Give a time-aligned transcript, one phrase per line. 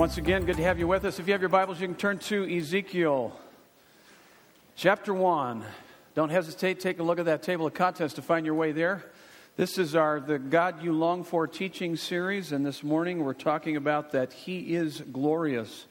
[0.00, 1.18] Once again, good to have you with us.
[1.18, 3.38] If you have your Bibles, you can turn to Ezekiel
[4.74, 5.62] chapter 1.
[6.14, 9.04] Don't hesitate, take a look at that table of contents to find your way there.
[9.58, 13.76] This is our The God You Long For teaching series, and this morning we're talking
[13.76, 15.84] about that He is glorious.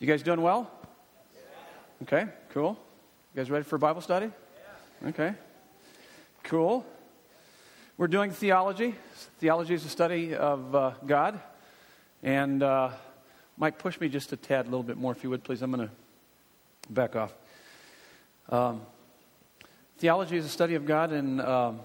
[0.00, 0.70] You guys doing well?
[2.02, 2.78] Okay, cool.
[3.34, 4.30] You guys ready for Bible study?
[5.06, 5.32] Okay,
[6.42, 6.84] cool.
[7.96, 8.96] We're doing theology.
[9.38, 11.40] Theology is a study of uh, God.
[12.22, 12.90] And uh,
[13.60, 15.60] Mike, push me just a tad, a little bit more, if you would, please.
[15.60, 15.94] I'm going to
[16.88, 17.34] back off.
[18.48, 18.80] Um,
[19.98, 21.80] theology is a study of God, and um,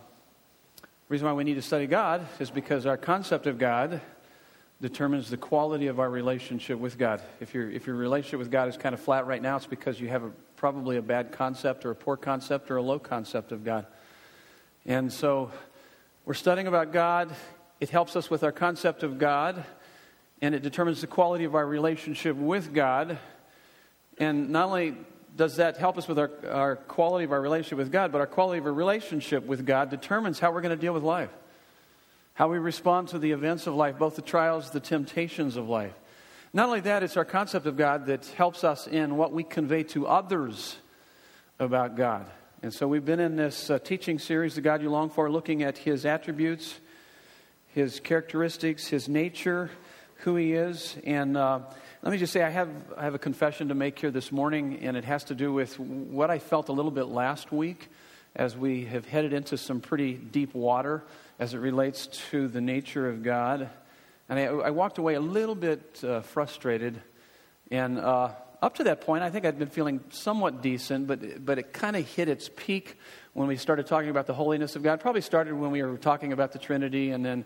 [1.10, 4.00] reason why we need to study God is because our concept of God
[4.80, 7.22] determines the quality of our relationship with God.
[7.42, 10.00] If, your if your relationship with God is kind of flat right now, it's because
[10.00, 13.52] you have a, probably a bad concept or a poor concept or a low concept
[13.52, 13.86] of God.
[14.86, 15.52] And so
[16.24, 17.36] we're studying about God.
[17.82, 19.66] It helps us with our concept of God
[20.42, 23.18] and it determines the quality of our relationship with God.
[24.18, 24.96] And not only
[25.36, 28.28] does that help us with our, our quality of our relationship with God, but our
[28.28, 31.30] quality of our relationship with God determines how we're going to deal with life,
[32.34, 35.94] how we respond to the events of life, both the trials, the temptations of life.
[36.54, 39.84] Not only that, it's our concept of God that helps us in what we convey
[39.84, 40.78] to others
[41.60, 42.26] about God.
[42.62, 45.64] And so we've been in this uh, teaching series, The God You Long For, looking
[45.64, 46.80] at His attributes,
[47.74, 49.70] His characteristics, His nature,
[50.26, 50.98] who he is.
[51.04, 51.60] And uh,
[52.02, 54.80] let me just say, I have, I have a confession to make here this morning,
[54.82, 57.90] and it has to do with what I felt a little bit last week
[58.36, 61.04] as we have headed into some pretty deep water
[61.38, 63.70] as it relates to the nature of God.
[64.28, 67.00] And I, I walked away a little bit uh, frustrated.
[67.70, 68.30] And uh,
[68.64, 71.96] up to that point, I think I'd been feeling somewhat decent, but, but it kind
[71.96, 72.98] of hit its peak
[73.34, 75.02] when we started talking about the holiness of God.
[75.02, 77.46] Probably started when we were talking about the Trinity, and then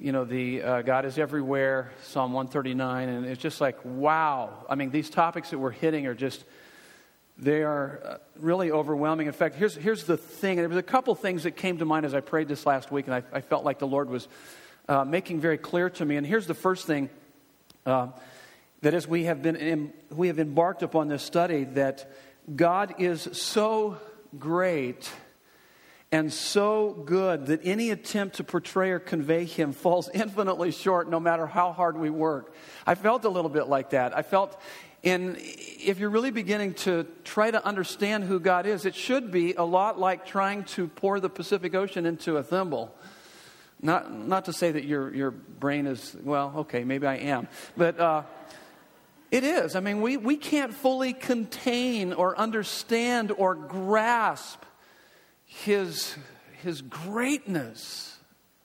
[0.00, 4.64] you know, the uh, God is everywhere, Psalm 139, and it's just like, wow.
[4.68, 6.42] I mean, these topics that we're hitting are just,
[7.36, 9.26] they are uh, really overwhelming.
[9.26, 12.06] In fact, here's, here's the thing, there was a couple things that came to mind
[12.06, 14.26] as I prayed this last week, and I, I felt like the Lord was
[14.88, 16.16] uh, making very clear to me.
[16.16, 17.10] And here's the first thing
[17.84, 18.08] uh,
[18.80, 22.10] that as we have, been in, we have embarked upon this study, that
[22.56, 23.98] God is so
[24.38, 25.12] great
[26.12, 31.20] and so good that any attempt to portray or convey him falls infinitely short no
[31.20, 32.54] matter how hard we work.
[32.86, 34.16] I felt a little bit like that.
[34.16, 34.60] I felt
[35.02, 39.54] and if you're really beginning to try to understand who God is, it should be
[39.54, 42.94] a lot like trying to pour the Pacific Ocean into a thimble.
[43.80, 47.48] Not, not to say that your, your brain is, well, okay, maybe I am.
[47.78, 48.22] But uh,
[49.30, 49.74] it is.
[49.74, 54.62] I mean, we, we can't fully contain or understand or grasp
[55.50, 56.14] his,
[56.62, 58.16] his greatness.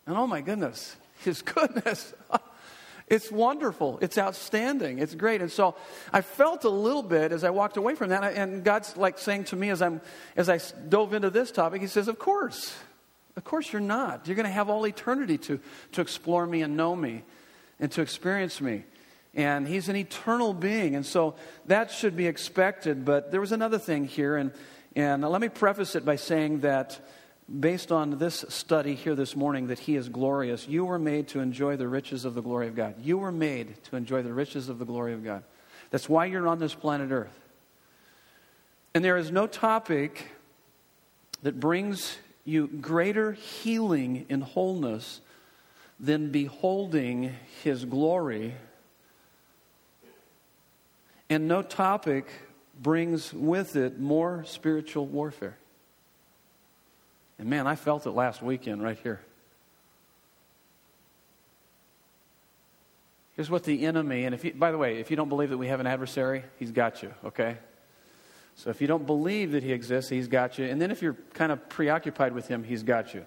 [0.05, 2.13] And oh my goodness, his goodness.
[3.07, 3.97] it's wonderful.
[4.01, 4.99] It's outstanding.
[4.99, 5.41] It's great.
[5.41, 5.75] And so
[6.13, 8.23] I felt a little bit as I walked away from that.
[8.23, 9.99] And God's like saying to me as, I'm,
[10.35, 12.75] as I dove into this topic, He says, Of course.
[13.35, 14.27] Of course you're not.
[14.27, 15.59] You're going to have all eternity to,
[15.93, 17.23] to explore me and know me
[17.81, 18.85] and to experience me.
[19.33, 20.95] And He's an eternal being.
[20.95, 21.35] And so
[21.65, 23.03] that should be expected.
[23.03, 24.37] But there was another thing here.
[24.37, 24.53] And
[24.95, 26.99] and let me preface it by saying that
[27.59, 30.67] based on this study here this morning, that He is glorious.
[30.67, 32.95] You were made to enjoy the riches of the glory of God.
[33.01, 35.43] You were made to enjoy the riches of the glory of God.
[35.91, 37.39] That's why you're on this planet Earth.
[38.93, 40.29] And there is no topic
[41.43, 45.21] that brings you greater healing and wholeness
[45.99, 48.55] than beholding His glory.
[51.29, 52.27] And no topic
[52.81, 55.57] brings with it more spiritual warfare.
[57.39, 59.21] And man, I felt it last weekend right here.
[63.35, 65.57] Here's what the enemy, and if you, by the way, if you don't believe that
[65.57, 67.57] we have an adversary, he's got you, okay?
[68.55, 70.65] So if you don't believe that he exists, he's got you.
[70.65, 73.25] And then if you're kind of preoccupied with him, he's got you.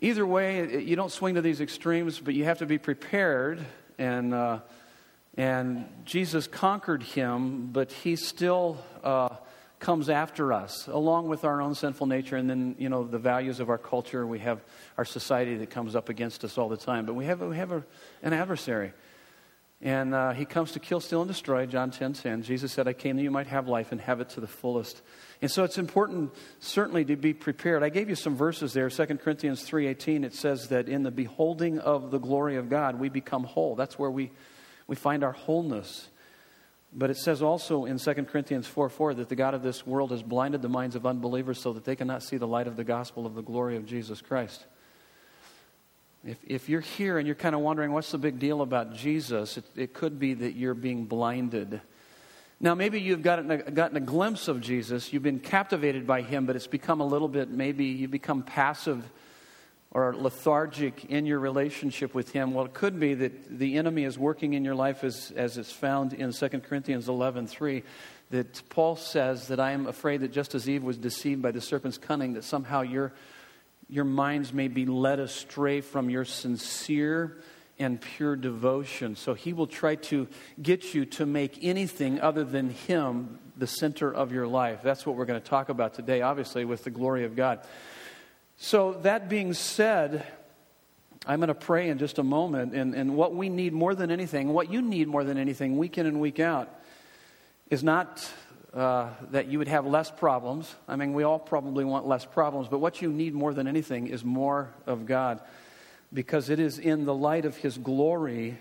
[0.00, 3.64] Either way, you don't swing to these extremes, but you have to be prepared
[3.98, 4.34] and.
[4.34, 4.58] Uh,
[5.38, 9.28] and Jesus conquered him, but he still uh,
[9.78, 13.60] comes after us, along with our own sinful nature, and then, you know, the values
[13.60, 14.26] of our culture.
[14.26, 14.60] We have
[14.96, 17.06] our society that comes up against us all the time.
[17.06, 17.84] But we have, we have a,
[18.20, 18.92] an adversary.
[19.80, 22.42] And uh, he comes to kill, steal, and destroy, John 10 10.
[22.42, 25.02] Jesus said, I came that you might have life and have it to the fullest.
[25.40, 27.84] And so it's important, certainly, to be prepared.
[27.84, 28.90] I gave you some verses there.
[28.90, 33.08] 2 Corinthians 3.18, it says that in the beholding of the glory of God, we
[33.08, 33.76] become whole.
[33.76, 34.32] That's where we
[34.88, 36.08] we find our wholeness.
[36.92, 40.10] But it says also in 2 Corinthians 4 4 that the God of this world
[40.10, 42.84] has blinded the minds of unbelievers so that they cannot see the light of the
[42.84, 44.64] gospel of the glory of Jesus Christ.
[46.24, 49.58] If, if you're here and you're kind of wondering what's the big deal about Jesus,
[49.58, 51.80] it, it could be that you're being blinded.
[52.60, 56.44] Now, maybe you've gotten a, gotten a glimpse of Jesus, you've been captivated by him,
[56.44, 59.04] but it's become a little bit, maybe you've become passive
[59.98, 62.54] or lethargic in your relationship with him.
[62.54, 65.72] Well, it could be that the enemy is working in your life as, as it's
[65.72, 67.82] found in 2 Corinthians 11 3
[68.30, 71.60] that Paul says that I am afraid that just as Eve was deceived by the
[71.60, 73.12] serpent's cunning, that somehow your,
[73.88, 77.38] your minds may be led astray from your sincere
[77.78, 79.16] and pure devotion.
[79.16, 80.28] So he will try to
[80.62, 84.80] get you to make anything other than him the center of your life.
[84.84, 87.60] That's what we're going to talk about today, obviously, with the glory of God.
[88.60, 90.26] So, that being said,
[91.24, 92.74] I'm going to pray in just a moment.
[92.74, 95.96] And, and what we need more than anything, what you need more than anything, week
[95.96, 96.68] in and week out,
[97.70, 98.28] is not
[98.74, 100.74] uh, that you would have less problems.
[100.88, 104.08] I mean, we all probably want less problems, but what you need more than anything
[104.08, 105.40] is more of God.
[106.12, 108.58] Because it is in the light of His glory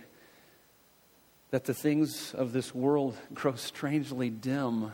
[1.49, 4.91] that the things of this world grow strangely dim.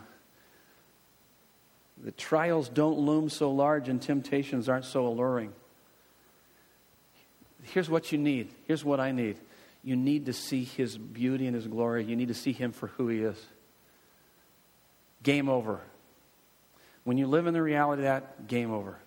[2.04, 5.52] The trials don't loom so large and temptations aren't so alluring.
[7.62, 8.50] Here's what you need.
[8.66, 9.38] Here's what I need.
[9.82, 12.04] You need to see His beauty and His glory.
[12.04, 13.42] You need to see Him for who He is.
[15.22, 15.80] Game over.
[17.04, 18.98] When you live in the reality of that, game over.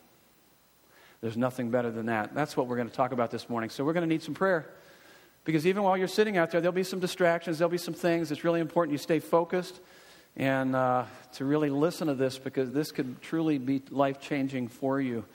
[1.22, 2.34] There's nothing better than that.
[2.34, 3.70] That's what we're going to talk about this morning.
[3.70, 4.70] So we're going to need some prayer.
[5.46, 8.32] Because even while you're sitting out there, there'll be some distractions, there'll be some things.
[8.32, 9.80] It's really important you stay focused
[10.38, 11.04] and uh,
[11.34, 15.26] to really listen to this because this could truly be life changing for you.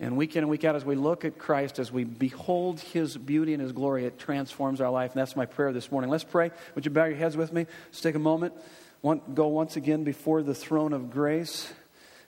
[0.00, 3.16] And week in and week out, as we look at Christ, as we behold his
[3.16, 5.12] beauty and his glory, it transforms our life.
[5.12, 6.10] And that's my prayer this morning.
[6.10, 6.50] Let's pray.
[6.74, 7.66] Would you bow your heads with me?
[7.86, 8.54] Let's take a moment
[9.02, 11.72] want, go once again before the throne of grace.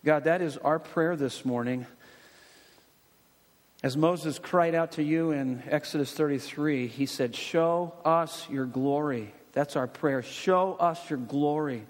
[0.05, 1.87] God, that is our prayer this morning.
[3.83, 9.33] As Moses cried out to you in Exodus 33, he said, Show us your glory.
[9.53, 10.23] That's our prayer.
[10.23, 11.87] Show us your glory.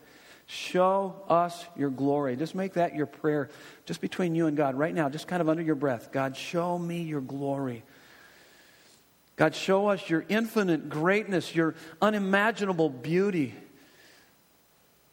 [0.51, 2.35] Show us your glory.
[2.35, 3.51] Just make that your prayer,
[3.87, 6.11] just between you and God right now, just kind of under your breath.
[6.11, 7.85] God, show me your glory.
[9.37, 13.55] God, show us your infinite greatness, your unimaginable beauty.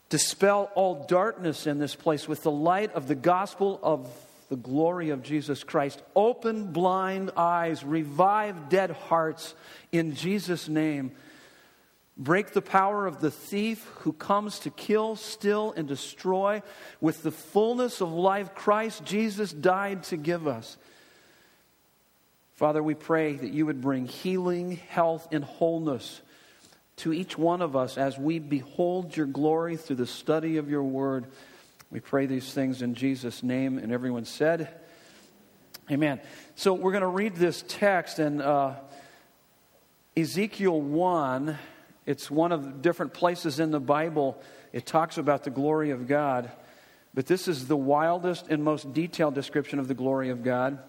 [0.10, 4.10] Dispel all darkness in this place with the light of the gospel of
[4.50, 6.02] the glory of Jesus Christ.
[6.16, 9.54] Open blind eyes, revive dead hearts
[9.92, 11.12] in Jesus' name.
[12.20, 16.64] Break the power of the thief who comes to kill, steal, and destroy.
[17.00, 20.78] With the fullness of life Christ Jesus died to give us.
[22.56, 26.22] Father, we pray that you would bring healing, health, and wholeness
[26.98, 30.82] to each one of us as we behold your glory through the study of your
[30.82, 31.28] word.
[31.92, 33.78] We pray these things in Jesus' name.
[33.78, 34.70] And everyone said,
[35.92, 36.20] Amen.
[36.56, 38.76] So we're going to read this text in uh,
[40.18, 41.58] Ezekiel 1.
[42.08, 44.42] It's one of different places in the Bible.
[44.72, 46.50] It talks about the glory of God.
[47.14, 50.80] But this is the wildest and most detailed description of the glory of God.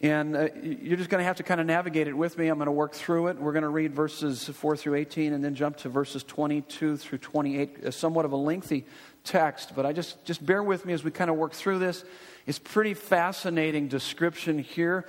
[0.00, 2.48] And uh, you're just going to have to kind of navigate it with me.
[2.48, 3.36] I'm going to work through it.
[3.36, 7.18] We're going to read verses 4 through 18 and then jump to verses 22 through
[7.18, 7.84] 28.
[7.84, 8.86] A somewhat of a lengthy
[9.24, 12.04] text, but I just, just bear with me as we kind of work through this.
[12.46, 15.06] It's pretty fascinating description here.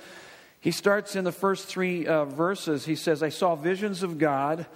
[0.60, 2.84] He starts in the first three uh, verses.
[2.84, 4.66] He says, I saw visions of God.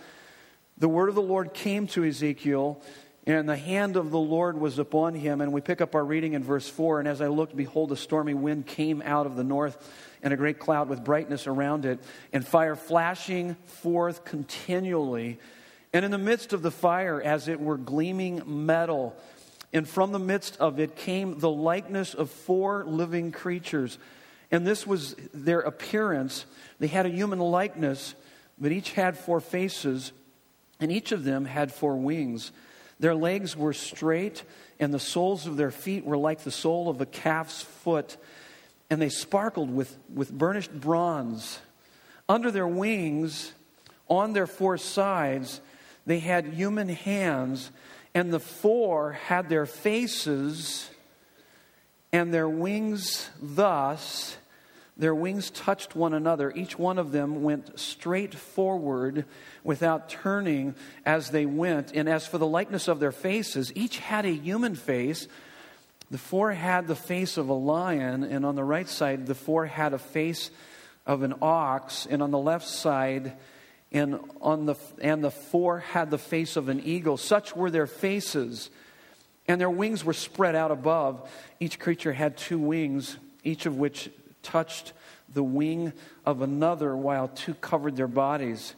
[0.78, 2.82] The word of the Lord came to Ezekiel,
[3.26, 5.40] and the hand of the Lord was upon him.
[5.40, 6.98] And we pick up our reading in verse 4.
[6.98, 9.78] And as I looked, behold, a stormy wind came out of the north,
[10.22, 12.00] and a great cloud with brightness around it,
[12.32, 15.38] and fire flashing forth continually.
[15.92, 19.16] And in the midst of the fire, as it were gleaming metal,
[19.72, 23.98] and from the midst of it came the likeness of four living creatures.
[24.50, 26.46] And this was their appearance.
[26.80, 28.14] They had a human likeness,
[28.58, 30.12] but each had four faces,
[30.80, 32.52] and each of them had four wings.
[33.00, 34.44] Their legs were straight,
[34.78, 38.16] and the soles of their feet were like the sole of a calf's foot,
[38.90, 41.58] and they sparkled with, with burnished bronze.
[42.28, 43.52] Under their wings,
[44.08, 45.60] on their four sides,
[46.06, 47.70] they had human hands,
[48.14, 50.88] and the four had their faces
[52.12, 54.36] and their wings thus.
[54.96, 56.52] Their wings touched one another.
[56.52, 59.24] Each one of them went straight forward
[59.64, 61.92] without turning as they went.
[61.92, 65.26] And as for the likeness of their faces, each had a human face.
[66.10, 69.66] The four had the face of a lion, and on the right side, the four
[69.66, 70.50] had a face
[71.06, 73.32] of an ox, and on the left side,
[73.90, 77.16] and on the and the four had the face of an eagle.
[77.16, 78.70] Such were their faces,
[79.48, 81.28] and their wings were spread out above.
[81.58, 84.10] Each creature had two wings, each of which
[84.44, 84.92] touched
[85.32, 85.92] the wing
[86.24, 88.74] of another, while two covered their bodies.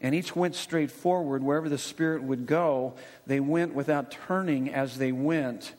[0.00, 2.94] And each went straight forward wherever the Spirit would go.
[3.26, 5.74] They went without turning as they went.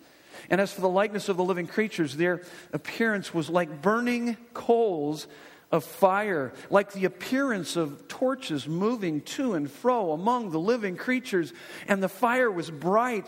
[0.50, 5.28] And as for the likeness of the living creatures, their appearance was like burning coals
[5.72, 11.54] of fire, like the appearance of torches moving to and fro among the living creatures.
[11.88, 13.28] And the fire was bright,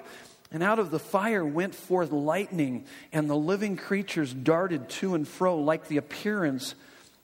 [0.53, 5.27] and out of the fire went forth lightning, and the living creatures darted to and
[5.27, 6.75] fro like the appearance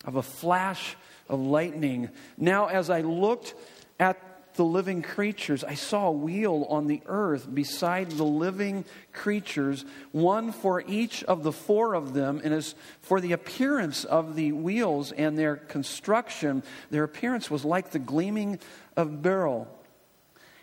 [0.04, 0.98] of a flash
[1.30, 2.10] of lightning.
[2.38, 3.54] Now, as I looked
[4.00, 4.18] at
[4.56, 8.84] the living creatures, I saw a wheel on the earth beside the living
[9.14, 12.42] creatures, one for each of the four of them.
[12.44, 17.92] And as for the appearance of the wheels and their construction, their appearance was like
[17.92, 18.60] the gleaming
[18.98, 19.68] of beryl.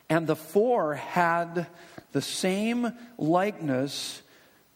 [0.09, 1.67] And the four had
[2.13, 4.23] the same likeness,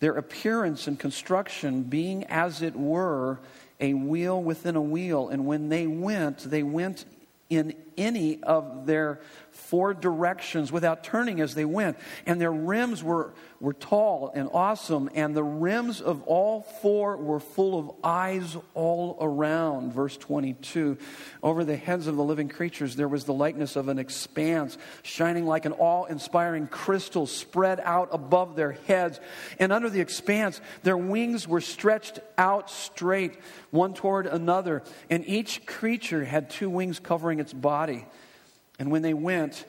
[0.01, 3.39] their appearance and construction being as it were
[3.79, 5.29] a wheel within a wheel.
[5.29, 7.05] And when they went, they went
[7.49, 9.21] in any of their
[9.51, 11.97] four directions without turning as they went.
[12.27, 17.41] And their rims were, were tall and awesome, and the rims of all four were
[17.41, 19.93] full of eyes all around.
[19.93, 20.99] Verse 22
[21.43, 25.47] Over the heads of the living creatures, there was the likeness of an expanse, shining
[25.47, 29.21] like an awe inspiring crystal spread out above their heads.
[29.59, 33.37] And under the expanse, their wings were stretched out straight,
[33.71, 37.80] one toward another, and each creature had two wings covering its body.
[37.89, 39.65] And when they went,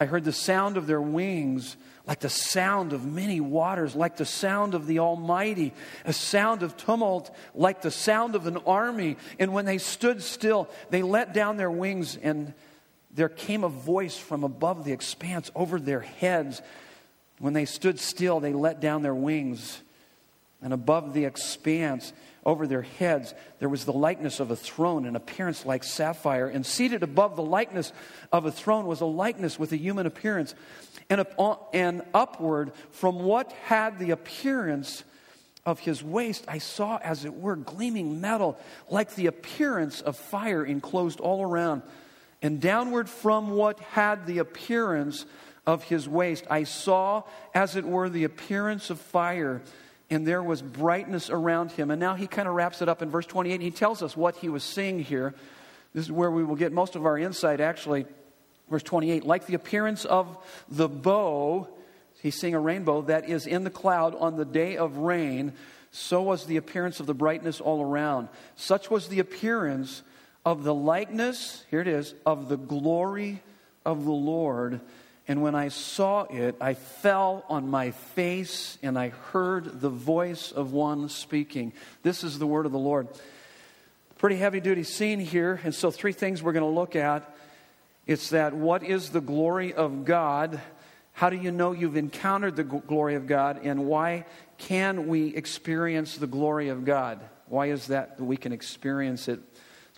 [0.00, 1.76] I heard the sound of their wings
[2.06, 5.72] like the sound of many waters, like the sound of the Almighty,
[6.04, 9.16] a sound of tumult, like the sound of an army.
[9.38, 12.54] And when they stood still, they let down their wings, and
[13.12, 16.60] there came a voice from above the expanse over their heads.
[17.38, 19.80] When they stood still, they let down their wings,
[20.60, 22.12] and above the expanse,
[22.44, 26.48] over their heads, there was the likeness of a throne, an appearance like sapphire.
[26.48, 27.92] And seated above the likeness
[28.32, 30.54] of a throne was a likeness with a human appearance.
[31.08, 35.04] And, up, and upward from what had the appearance
[35.64, 38.58] of his waist, I saw, as it were, gleaming metal,
[38.90, 41.82] like the appearance of fire enclosed all around.
[42.40, 45.24] And downward from what had the appearance
[45.64, 47.22] of his waist, I saw,
[47.54, 49.62] as it were, the appearance of fire
[50.12, 51.90] and there was brightness around him.
[51.90, 53.54] And now he kind of wraps it up in verse 28.
[53.54, 55.34] And he tells us what he was seeing here.
[55.94, 58.06] This is where we will get most of our insight, actually.
[58.70, 60.38] Verse 28 like the appearance of
[60.68, 61.68] the bow,
[62.22, 65.52] he's seeing a rainbow that is in the cloud on the day of rain,
[65.90, 68.28] so was the appearance of the brightness all around.
[68.56, 70.02] Such was the appearance
[70.44, 73.42] of the likeness, here it is, of the glory
[73.84, 74.80] of the Lord
[75.28, 80.50] and when I saw it, I fell on my face and I heard the voice
[80.50, 81.72] of one speaking.
[82.02, 83.08] This is the word of the Lord.
[84.18, 85.60] Pretty heavy duty scene here.
[85.62, 87.36] And so, three things we're going to look at
[88.04, 90.60] it's that what is the glory of God?
[91.12, 93.60] How do you know you've encountered the glory of God?
[93.62, 94.24] And why
[94.58, 97.20] can we experience the glory of God?
[97.46, 99.38] Why is that that we can experience it?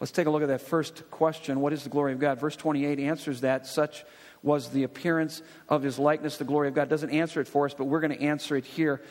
[0.01, 2.41] Let's take a look at that first question What is the glory of God?
[2.41, 4.05] Verse 28 answers that such
[4.45, 6.89] was the appearance of his likeness, the glory of God.
[6.89, 9.03] Doesn't answer it for us, but we're going to answer it here,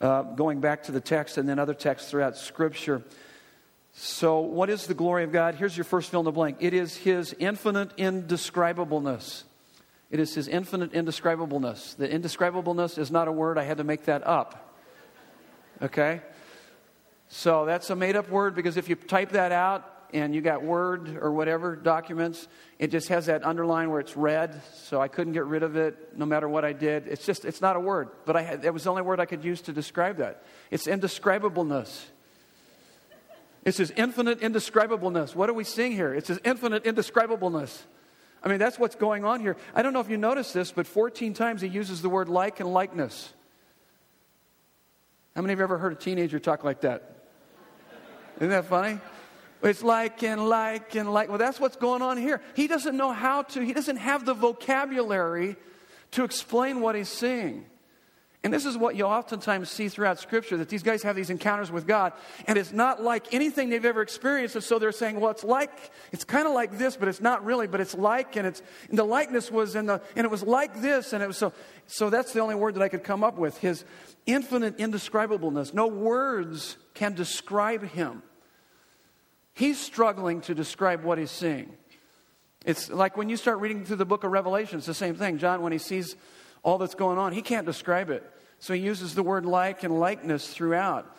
[0.00, 3.02] uh, going back to the text and then other texts throughout Scripture.
[3.92, 5.56] So, what is the glory of God?
[5.56, 9.44] Here's your first fill in the blank it is his infinite indescribableness.
[10.10, 11.96] It is his infinite indescribableness.
[11.96, 14.74] The indescribableness is not a word, I had to make that up.
[15.82, 16.22] Okay?
[17.28, 20.62] So, that's a made up word because if you type that out, and you got
[20.62, 22.48] Word or whatever documents,
[22.78, 26.16] it just has that underline where it's red, so I couldn't get rid of it
[26.16, 27.06] no matter what I did.
[27.08, 29.26] It's just, it's not a word, but I had, it was the only word I
[29.26, 30.42] could use to describe that.
[30.70, 32.06] It's indescribableness.
[33.64, 35.34] It's his infinite indescribableness.
[35.34, 36.14] What are we seeing here?
[36.14, 37.78] It's his infinite indescribableness.
[38.42, 39.56] I mean, that's what's going on here.
[39.74, 42.60] I don't know if you noticed this, but 14 times he uses the word like
[42.60, 43.34] and likeness.
[45.36, 47.16] How many of you ever heard a teenager talk like that?
[48.36, 48.98] Isn't that funny?
[49.62, 51.28] It's like and like and like.
[51.28, 52.40] Well, that's what's going on here.
[52.54, 55.56] He doesn't know how to, he doesn't have the vocabulary
[56.12, 57.66] to explain what he's seeing.
[58.42, 61.70] And this is what you oftentimes see throughout Scripture that these guys have these encounters
[61.70, 62.14] with God,
[62.46, 64.54] and it's not like anything they've ever experienced.
[64.54, 65.70] And so they're saying, well, it's like,
[66.10, 68.98] it's kind of like this, but it's not really, but it's like, and it's, and
[68.98, 71.52] the likeness was in the, and it was like this, and it was so,
[71.86, 73.58] so that's the only word that I could come up with.
[73.58, 73.84] His
[74.24, 75.74] infinite indescribableness.
[75.74, 78.22] No words can describe him.
[79.54, 81.76] He's struggling to describe what he's seeing.
[82.64, 85.38] It's like when you start reading through the book of Revelation, it's the same thing.
[85.38, 86.16] John, when he sees
[86.62, 88.22] all that's going on, he can't describe it.
[88.58, 91.16] So he uses the word like and likeness throughout.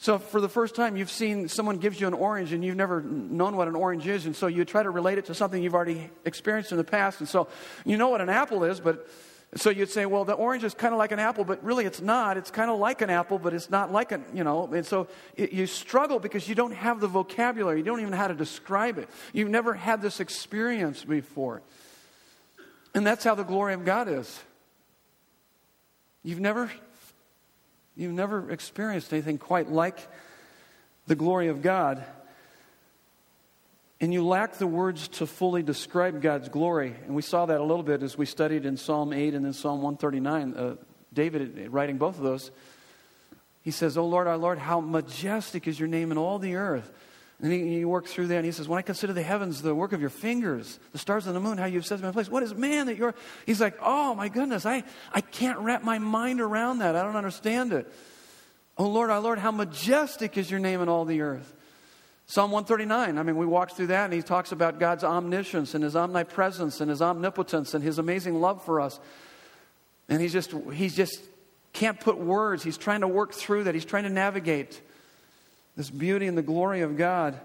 [0.00, 3.02] So, for the first time, you've seen someone gives you an orange and you've never
[3.02, 5.74] known what an orange is, and so you try to relate it to something you've
[5.74, 7.18] already experienced in the past.
[7.18, 7.48] And so,
[7.84, 9.08] you know what an apple is, but
[9.56, 12.02] so you'd say, well, the orange is kind of like an apple, but really it's
[12.02, 12.36] not.
[12.36, 14.66] It's kind of like an apple, but it's not like an, you know.
[14.72, 17.78] And so it, you struggle because you don't have the vocabulary.
[17.78, 19.08] You don't even know how to describe it.
[19.32, 21.62] You've never had this experience before.
[22.94, 24.38] And that's how the glory of God is.
[26.22, 26.70] You've never,
[27.96, 29.98] you've never experienced anything quite like
[31.06, 32.04] the glory of God.
[34.00, 36.94] And you lack the words to fully describe God's glory.
[37.06, 39.52] And we saw that a little bit as we studied in Psalm 8 and then
[39.52, 40.54] Psalm 139.
[40.54, 40.76] Uh,
[41.12, 42.52] David, writing both of those,
[43.62, 46.92] he says, Oh Lord, our Lord, how majestic is your name in all the earth.
[47.40, 49.74] And he, he works through that and he says, When I consider the heavens, the
[49.74, 52.28] work of your fingers, the stars and the moon, how you've set them in place,
[52.28, 53.14] what is man that you're.
[53.46, 56.94] He's like, Oh my goodness, I, I can't wrap my mind around that.
[56.94, 57.92] I don't understand it.
[58.76, 61.54] Oh Lord, our Lord, how majestic is your name in all the earth.
[62.30, 65.82] Psalm 139, I mean, we walked through that and he talks about God's omniscience and
[65.82, 69.00] his omnipresence and his omnipotence and his amazing love for us.
[70.10, 71.22] And he's just, he's just
[71.72, 72.62] can't put words.
[72.62, 73.74] He's trying to work through that.
[73.74, 74.78] He's trying to navigate
[75.74, 77.40] this beauty and the glory of God.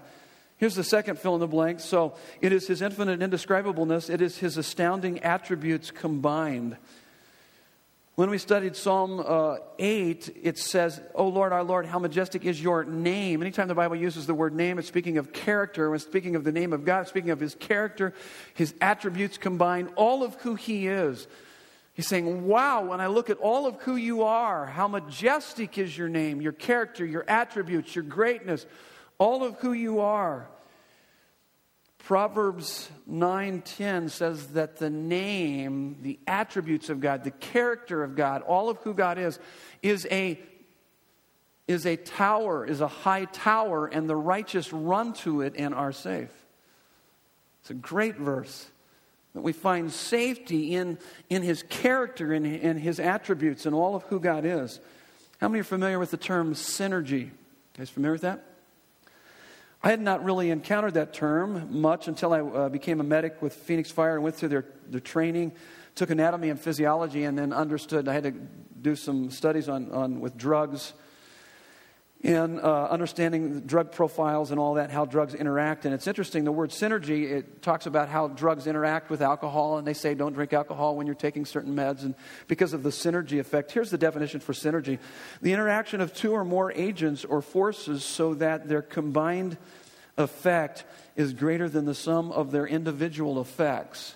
[0.58, 1.80] Here's the second fill in the blank.
[1.80, 6.76] So it is his infinite indescribableness, it is his astounding attributes combined.
[8.16, 12.62] When we studied Psalm uh, 8, it says, Oh Lord, our Lord, how majestic is
[12.62, 13.42] your name.
[13.42, 15.90] Anytime the Bible uses the word name, it's speaking of character.
[15.90, 18.14] When speaking of the name of God, it's speaking of his character,
[18.54, 21.26] his attributes combined, all of who he is.
[21.94, 25.98] He's saying, Wow, when I look at all of who you are, how majestic is
[25.98, 28.64] your name, your character, your attributes, your greatness,
[29.18, 30.48] all of who you are.
[32.04, 38.68] Proverbs 9:10 says that the name, the attributes of God, the character of God, all
[38.68, 39.38] of who God is
[39.82, 40.38] is a
[41.66, 45.92] is a tower, is a high tower and the righteous run to it and are
[45.92, 46.28] safe.
[47.62, 48.70] It's a great verse
[49.32, 50.98] that we find safety in,
[51.30, 54.78] in his character and in, in his attributes and all of who God is.
[55.40, 57.22] How many are familiar with the term synergy?
[57.22, 57.30] You
[57.78, 58.44] guys familiar with that?
[59.84, 63.52] I had not really encountered that term much until I uh, became a medic with
[63.52, 65.52] Phoenix Fire and went through their, their training,
[65.94, 68.08] took anatomy and physiology, and then understood.
[68.08, 70.94] I had to do some studies on, on with drugs
[72.24, 75.84] and uh, understanding drug profiles and all that, how drugs interact.
[75.84, 79.86] And it's interesting, the word synergy, it talks about how drugs interact with alcohol, and
[79.86, 82.14] they say don't drink alcohol when you're taking certain meds, and
[82.48, 83.72] because of the synergy effect.
[83.72, 84.98] Here's the definition for synergy
[85.42, 89.58] the interaction of two or more agents or forces so that their combined
[90.16, 90.84] effect
[91.16, 94.14] is greater than the sum of their individual effects.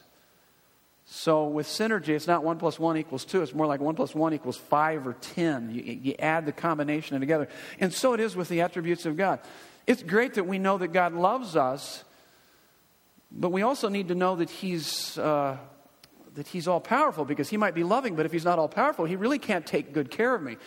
[1.10, 3.40] So with synergy, it's not 1 plus 1 equals 2.
[3.40, 5.70] It's more like 1 plus 1 equals 5 or 10.
[5.70, 7.48] You, you add the combination together.
[7.80, 9.40] And so it is with the attributes of God.
[9.86, 12.04] It's great that we know that God loves us,
[13.32, 15.56] but we also need to know that He's, uh,
[16.34, 19.06] that he's all powerful because He might be loving, but if He's not all powerful,
[19.06, 20.58] He really can't take good care of me.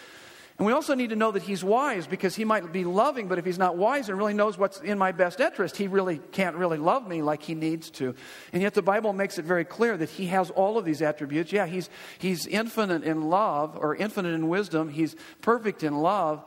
[0.61, 3.39] And we also need to know that he's wise because he might be loving, but
[3.39, 6.55] if he's not wise and really knows what's in my best interest, he really can't
[6.55, 8.13] really love me like he needs to.
[8.53, 11.51] And yet the Bible makes it very clear that he has all of these attributes.
[11.51, 16.45] Yeah, he's, he's infinite in love or infinite in wisdom, he's perfect in love.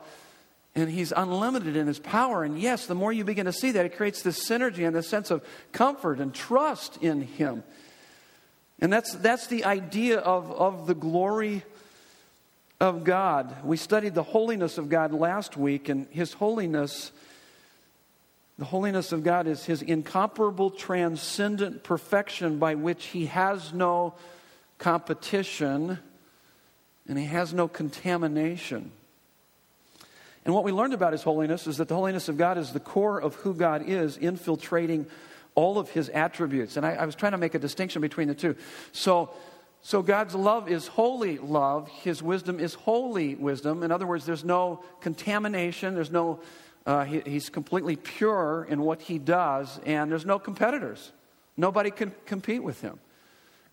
[0.75, 2.45] And he's unlimited in his power.
[2.45, 5.09] And yes, the more you begin to see that, it creates this synergy and this
[5.09, 7.65] sense of comfort and trust in him.
[8.79, 11.63] And that's, that's the idea of, of the glory
[12.79, 13.63] of God.
[13.63, 17.11] We studied the holiness of God last week, and His holiness,
[18.57, 24.15] the holiness of God is His incomparable, transcendent perfection by which He has no
[24.77, 25.99] competition
[27.07, 28.91] and He has no contamination.
[30.43, 32.79] And what we learned about His holiness is that the holiness of God is the
[32.79, 35.07] core of who God is, infiltrating
[35.55, 36.77] all of His attributes.
[36.77, 38.55] And I, I was trying to make a distinction between the two.
[38.91, 39.31] So,
[39.85, 41.87] so God's love is holy love.
[41.87, 43.83] His wisdom is holy wisdom.
[43.83, 45.93] In other words, there's no contamination.
[45.93, 46.39] There's no,
[46.87, 51.11] uh, he, he's completely pure in what he does, and there's no competitors.
[51.55, 52.99] Nobody can compete with him.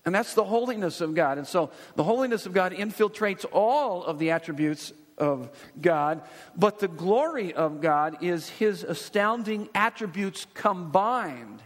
[0.05, 1.39] And that's the holiness of God.
[1.39, 5.49] And so the holiness of God infiltrates all of the attributes of
[5.81, 6.21] God,
[6.55, 11.63] but the glory of God is his astounding attributes combined.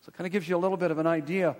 [0.00, 1.54] So it kind of gives you a little bit of an idea.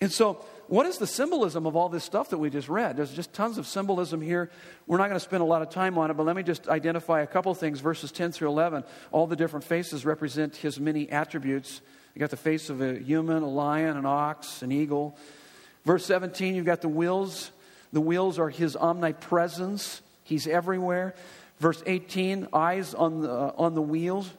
[0.00, 2.96] And so what is the symbolism of all this stuff that we just read?
[2.96, 4.50] There's just tons of symbolism here.
[4.86, 6.68] We're not going to spend a lot of time on it, but let me just
[6.68, 7.80] identify a couple things.
[7.80, 11.80] Verses 10 through 11, all the different faces represent his many attributes.
[12.14, 15.16] You got the face of a human, a lion, an ox, an eagle.
[15.86, 17.50] Verse 17, you've got the wheels.
[17.92, 21.14] The wheels are his omnipresence, he's everywhere.
[21.60, 24.30] Verse 18, eyes on the, uh, on the wheels.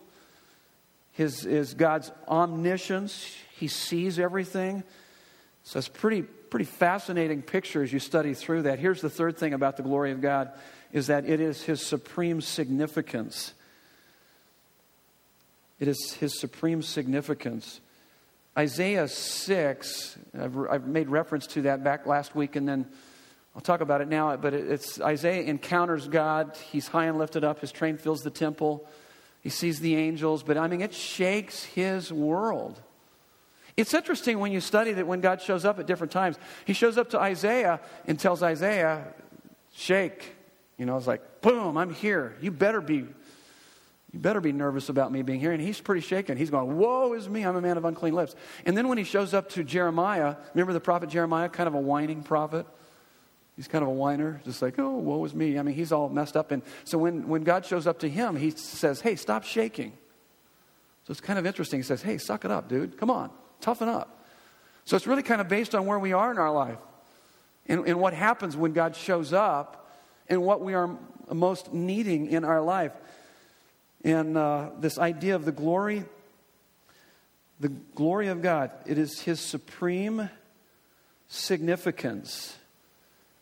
[1.11, 3.35] His, is God's omniscience.
[3.57, 4.83] He sees everything.
[5.69, 8.79] So it's pretty, pretty fascinating picture as you study through that.
[8.79, 10.49] Here's the third thing about the glory of God
[10.91, 13.53] is that it is his supreme significance.
[15.79, 17.81] It is his supreme significance.
[18.57, 22.87] Isaiah 6, I've, I've, made reference to that back last week, and then
[23.55, 24.35] I'll talk about it now.
[24.37, 26.57] But it's Isaiah encounters God.
[26.71, 27.59] He's high and lifted up.
[27.59, 28.89] His train fills the temple.
[29.41, 30.41] He sees the angels.
[30.41, 32.81] But I mean, it shakes his world.
[33.79, 36.97] It's interesting when you study that when God shows up at different times, he shows
[36.97, 39.07] up to Isaiah and tells Isaiah,
[39.73, 40.35] shake.
[40.77, 42.35] You know, it's like, boom, I'm here.
[42.41, 43.05] You better be
[44.11, 45.51] you better be nervous about me being here.
[45.51, 46.35] And he's pretty shaken.
[46.35, 48.35] He's going, Woe is me, I'm a man of unclean lips.
[48.65, 51.79] And then when he shows up to Jeremiah, remember the prophet Jeremiah, kind of a
[51.79, 52.65] whining prophet?
[53.55, 55.57] He's kind of a whiner, just like, oh, woe is me.
[55.57, 56.51] I mean, he's all messed up.
[56.51, 59.91] And so when, when God shows up to him, he says, hey, stop shaking.
[61.05, 61.79] So it's kind of interesting.
[61.79, 62.97] He says, hey, suck it up, dude.
[62.97, 63.29] Come on,
[63.61, 64.25] toughen up.
[64.85, 66.79] So it's really kind of based on where we are in our life
[67.67, 69.87] and, and what happens when God shows up
[70.27, 70.89] and what we are
[71.31, 72.91] most needing in our life.
[74.03, 76.05] And uh, this idea of the glory,
[77.59, 80.29] the glory of God, it is His supreme
[81.27, 82.57] significance.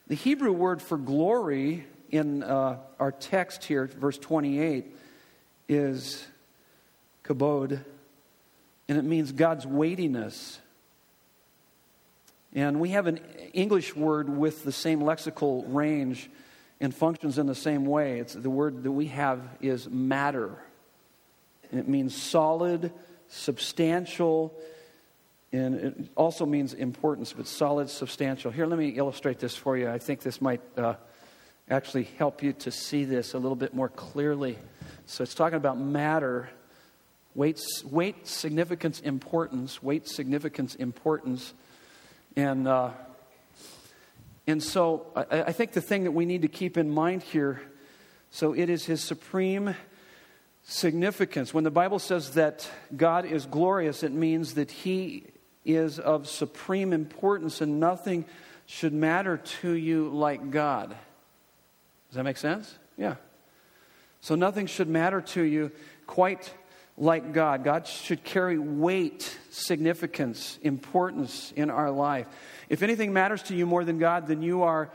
[0.07, 4.85] The Hebrew word for glory in uh, our text here, verse 28,
[5.69, 6.25] is
[7.23, 7.83] kabod,
[8.87, 10.59] and it means God's weightiness.
[12.53, 13.19] And we have an
[13.53, 16.29] English word with the same lexical range
[16.79, 18.19] and functions in the same way.
[18.19, 20.55] It's, the word that we have is matter.
[21.71, 22.91] And it means solid,
[23.27, 24.53] substantial,
[25.51, 28.51] and it also means importance, but solid, substantial.
[28.51, 29.89] Here, let me illustrate this for you.
[29.89, 30.95] I think this might uh,
[31.69, 34.57] actually help you to see this a little bit more clearly.
[35.05, 36.49] So it's talking about matter,
[37.37, 41.53] weight, weight significance, importance, weight, significance, importance.
[42.35, 42.89] And uh,
[44.45, 47.61] and so I, I think the thing that we need to keep in mind here
[48.29, 49.75] so it is his supreme
[50.63, 51.53] significance.
[51.53, 55.27] When the Bible says that God is glorious, it means that he
[55.63, 58.25] is of supreme importance and nothing
[58.65, 60.89] should matter to you like God.
[60.89, 62.77] Does that make sense?
[62.97, 63.15] Yeah.
[64.19, 65.71] So nothing should matter to you
[66.05, 66.53] quite
[66.97, 67.63] like God.
[67.63, 72.27] God should carry weight, significance, importance in our life.
[72.69, 74.89] If anything matters to you more than God, then you are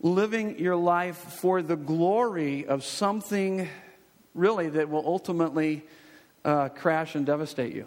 [0.00, 3.68] living your life for the glory of something
[4.34, 5.84] really that will ultimately
[6.44, 7.86] uh, crash and devastate you.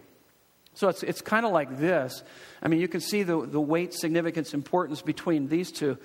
[0.73, 2.23] So it's, it's kind of like this.
[2.61, 5.97] I mean, you can see the, the weight, significance, importance between these two.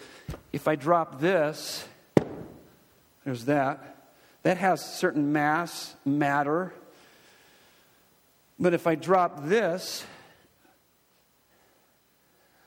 [0.53, 1.87] If I drop this,
[3.25, 4.13] there's that.
[4.45, 6.73] That has certain mass, matter.
[8.63, 10.07] But if I drop this,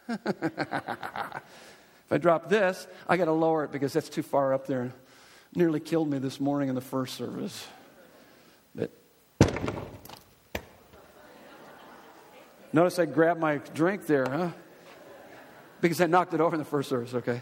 [0.10, 0.19] if
[2.12, 4.91] I drop this, I got to lower it because that's too far up there.
[5.55, 7.65] Nearly killed me this morning in the first service.
[8.75, 8.91] But
[12.73, 14.49] notice I grabbed my drink there, huh?
[15.79, 17.41] Because I knocked it over in the first service, okay?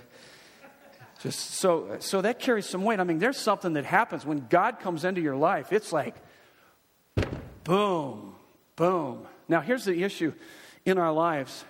[1.24, 3.00] Just so so that carries some weight.
[3.00, 5.74] I mean, there's something that happens when God comes into your life.
[5.74, 6.14] It's like
[7.64, 8.33] boom,
[8.76, 9.28] boom.
[9.48, 10.34] Now here's the issue
[10.86, 11.66] in our lives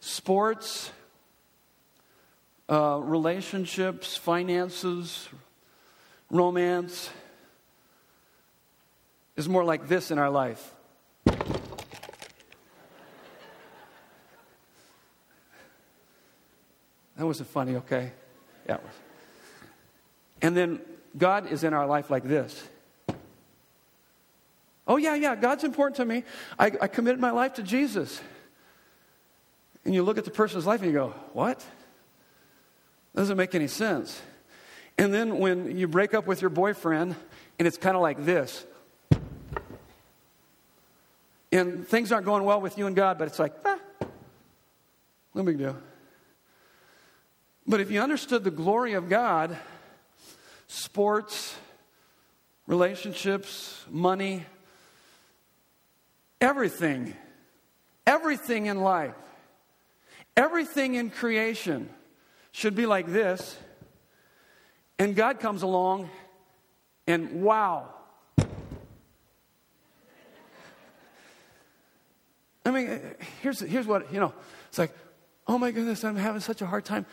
[0.00, 0.90] sports,
[2.68, 5.28] uh, relationships, finances,
[6.30, 7.10] romance
[9.36, 10.74] is more like this in our life.
[17.16, 18.12] That wasn't funny, okay?
[18.68, 18.78] Yeah.
[20.40, 20.80] And then
[21.16, 22.68] God is in our life like this.
[24.88, 26.24] Oh, yeah, yeah, God's important to me.
[26.58, 28.20] I, I committed my life to Jesus.
[29.84, 31.64] And you look at the person's life and you go, What?
[33.14, 34.20] Doesn't make any sense.
[34.96, 37.14] And then when you break up with your boyfriend,
[37.58, 38.64] and it's kind of like this.
[41.50, 43.78] And things aren't going well with you and God, but it's like, ah,
[45.34, 45.76] no big deal.
[47.66, 49.56] But if you understood the glory of God,
[50.66, 51.56] sports,
[52.66, 54.44] relationships, money,
[56.40, 57.14] everything,
[58.06, 59.14] everything in life
[60.38, 61.90] Everything in creation
[62.52, 63.58] should be like this.
[64.96, 66.10] And God comes along
[67.08, 67.88] and wow.
[72.64, 73.00] I mean,
[73.42, 74.32] here's, here's what, you know,
[74.68, 74.92] it's like,
[75.48, 77.04] oh my goodness, I'm having such a hard time.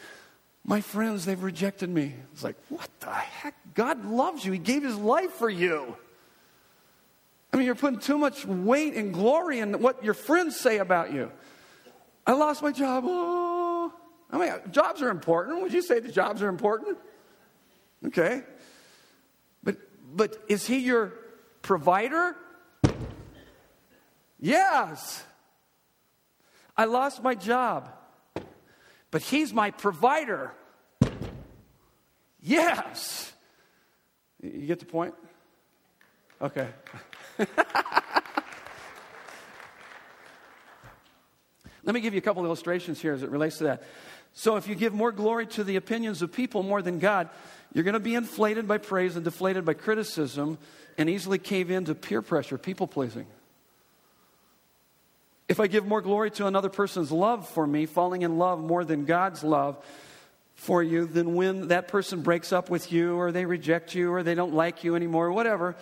[0.63, 2.13] My friends, they've rejected me.
[2.31, 3.55] It's like, what the heck?
[3.73, 4.51] God loves you.
[4.51, 5.97] He gave his life for you.
[7.55, 11.13] I mean, you're putting too much weight and glory in what your friends say about
[11.13, 11.31] you.
[12.27, 13.05] I lost my job.
[13.07, 13.93] Oh.
[14.29, 15.61] I mean, jobs are important.
[15.61, 16.97] Would you say the jobs are important?
[18.07, 18.43] Okay.
[19.63, 19.77] But,
[20.13, 21.13] but is he your
[21.61, 22.35] provider?
[24.37, 25.23] Yes.
[26.75, 27.89] I lost my job,
[29.11, 30.51] but he's my provider.
[32.41, 33.31] Yes.
[34.43, 35.13] You get the point?
[36.41, 36.67] Okay.
[41.83, 43.83] Let me give you a couple illustrations here as it relates to that.
[44.33, 47.29] So, if you give more glory to the opinions of people more than God,
[47.73, 50.57] you're going to be inflated by praise and deflated by criticism
[50.97, 53.27] and easily cave into peer pressure, people pleasing.
[55.47, 58.83] If I give more glory to another person's love for me, falling in love more
[58.83, 59.77] than God's love
[60.55, 64.23] for you, then when that person breaks up with you or they reject you or
[64.23, 65.75] they don't like you anymore or whatever,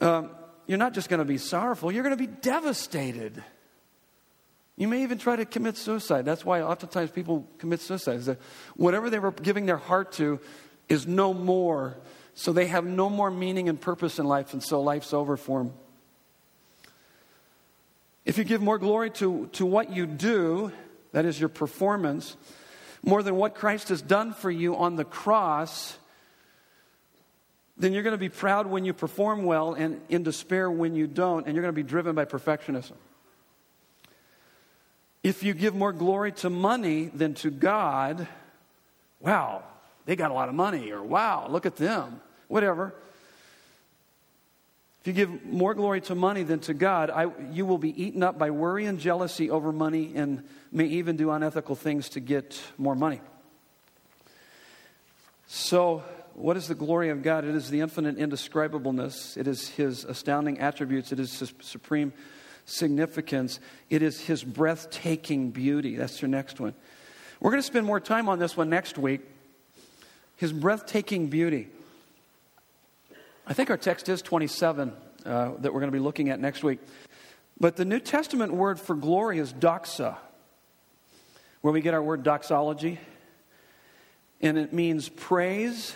[0.00, 0.30] um,
[0.70, 3.42] you're not just going to be sorrowful, you're going to be devastated.
[4.76, 6.24] You may even try to commit suicide.
[6.24, 8.20] That's why oftentimes people commit suicide.
[8.20, 8.38] That
[8.76, 10.38] whatever they were giving their heart to
[10.88, 11.96] is no more.
[12.34, 15.64] So they have no more meaning and purpose in life, and so life's over for
[15.64, 15.72] them.
[18.24, 20.70] If you give more glory to, to what you do,
[21.10, 22.36] that is your performance,
[23.02, 25.98] more than what Christ has done for you on the cross,
[27.80, 31.06] then you're going to be proud when you perform well and in despair when you
[31.06, 32.92] don't, and you're going to be driven by perfectionism.
[35.22, 38.28] If you give more glory to money than to God,
[39.18, 39.62] wow,
[40.04, 42.94] they got a lot of money, or wow, look at them, whatever.
[45.00, 48.22] If you give more glory to money than to God, I, you will be eaten
[48.22, 52.60] up by worry and jealousy over money and may even do unethical things to get
[52.76, 53.22] more money.
[55.46, 57.44] So, what is the glory of God?
[57.44, 62.12] It is the infinite indescribableness, it is His astounding attributes, it is His supreme
[62.64, 65.96] significance, it is His breathtaking beauty.
[65.96, 66.74] That's your next one.
[67.40, 69.22] We're going to spend more time on this one next week.
[70.36, 71.68] His breathtaking beauty.
[73.46, 74.92] I think our text is 27
[75.24, 76.78] uh, that we're going to be looking at next week.
[77.58, 80.16] But the New Testament word for glory is doxa,
[81.60, 82.98] where we get our word doxology.
[84.40, 85.94] And it means praise,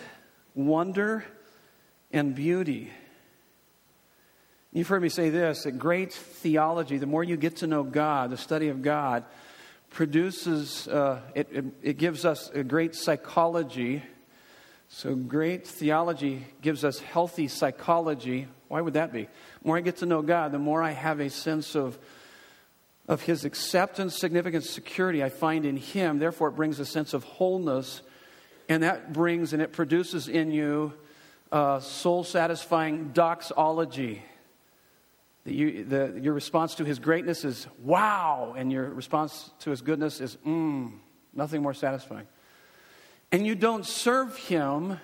[0.55, 1.23] wonder,
[2.11, 2.89] and beauty.
[4.73, 8.31] You've heard me say this that great theology, the more you get to know God,
[8.31, 9.23] the study of God,
[9.91, 14.01] produces, uh, it, it, it gives us a great psychology
[14.87, 18.47] so, great theology gives us healthy psychology.
[18.67, 19.23] Why would that be?
[19.23, 21.97] The more I get to know God, the more I have a sense of,
[23.07, 26.19] of His acceptance, significance, security I find in Him.
[26.19, 28.01] Therefore, it brings a sense of wholeness.
[28.67, 30.93] And that brings and it produces in you
[31.51, 34.23] uh, a soul satisfying doxology.
[35.45, 39.81] The, you, the, your response to His greatness is wow, and your response to His
[39.81, 40.93] goodness is mmm,
[41.33, 42.27] nothing more satisfying.
[43.31, 44.99] And you don't serve Him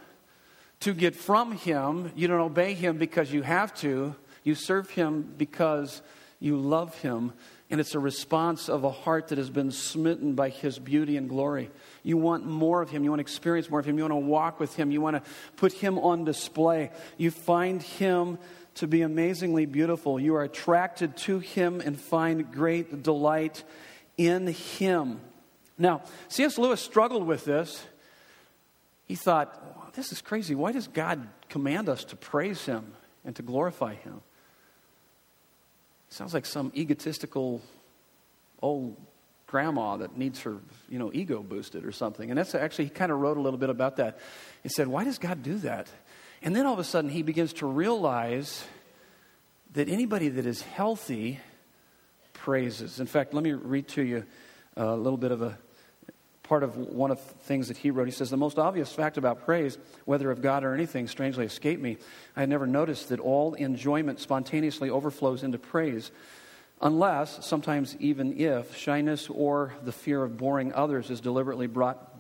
[0.80, 2.12] to get from Him.
[2.15, 4.15] You don't obey Him because you have to.
[4.43, 6.02] You serve Him because
[6.39, 7.34] you love Him.
[7.72, 11.28] And it's a response of a heart that has been smitten by His beauty and
[11.30, 11.72] glory.
[12.04, 13.04] You want more of Him.
[13.04, 13.98] You want to experience more of Him.
[13.98, 14.92] You want to walk with Him.
[14.92, 16.92] You want to put Him on display.
[17.18, 18.38] You find Him
[18.76, 20.20] to be amazingly beautiful.
[20.20, 23.64] You are attracted to Him and find great delight
[24.18, 25.22] in Him.
[25.78, 26.60] Now, C.S.
[26.60, 27.84] Lewis struggled with this
[29.12, 30.56] he thought, this is crazy.
[30.56, 32.94] Why does God command us to praise Him
[33.26, 34.22] and to glorify Him?
[36.12, 37.62] Sounds like some egotistical
[38.62, 38.97] old
[39.47, 40.58] grandma that needs her,
[40.89, 42.30] you know, ego boosted or something.
[42.30, 44.19] And that's actually, he kind of wrote a little bit about that.
[44.62, 45.88] He said, why does God do that?
[46.41, 48.63] And then all of a sudden he begins to realize
[49.74, 51.39] that anybody that is healthy
[52.34, 53.00] praises.
[53.00, 54.26] In fact, let me read to you
[54.76, 55.58] a little bit of a
[56.52, 58.10] part of one of the things that he wrote.
[58.10, 61.82] He says, The most obvious fact about praise, whether of God or anything, strangely escaped
[61.82, 61.96] me.
[62.36, 66.12] I had never noticed that all enjoyment spontaneously overflows into praise,
[66.82, 72.20] unless, sometimes even if, shyness or the fear of boring others is deliberately brought,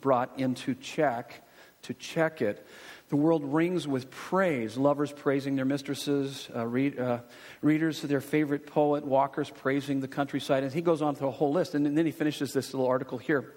[0.00, 1.46] brought into check
[1.82, 2.66] to check it.
[3.12, 4.78] The world rings with praise.
[4.78, 7.18] Lovers praising their mistresses, uh, read, uh,
[7.60, 10.62] readers to their favorite poet, walkers praising the countryside.
[10.62, 11.74] And he goes on through a whole list.
[11.74, 13.52] And then he finishes this little article here.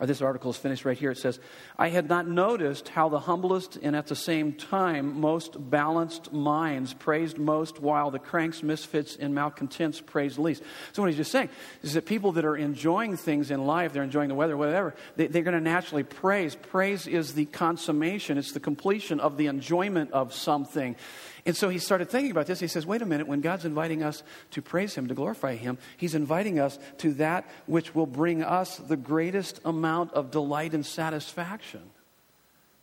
[0.00, 1.10] Or this article is finished right here.
[1.10, 1.40] It says,
[1.76, 6.94] I had not noticed how the humblest and at the same time most balanced minds
[6.94, 10.62] praised most while the cranks, misfits, and malcontents praised least.
[10.92, 11.48] So, what he's just saying
[11.82, 15.26] is that people that are enjoying things in life, they're enjoying the weather, whatever, they,
[15.26, 16.54] they're going to naturally praise.
[16.54, 20.94] Praise is the consummation, it's the completion of the enjoyment of something.
[21.44, 22.60] And so he started thinking about this.
[22.60, 25.78] He says, wait a minute, when God's inviting us to praise Him, to glorify Him,
[25.96, 30.84] He's inviting us to that which will bring us the greatest amount of delight and
[30.84, 31.82] satisfaction.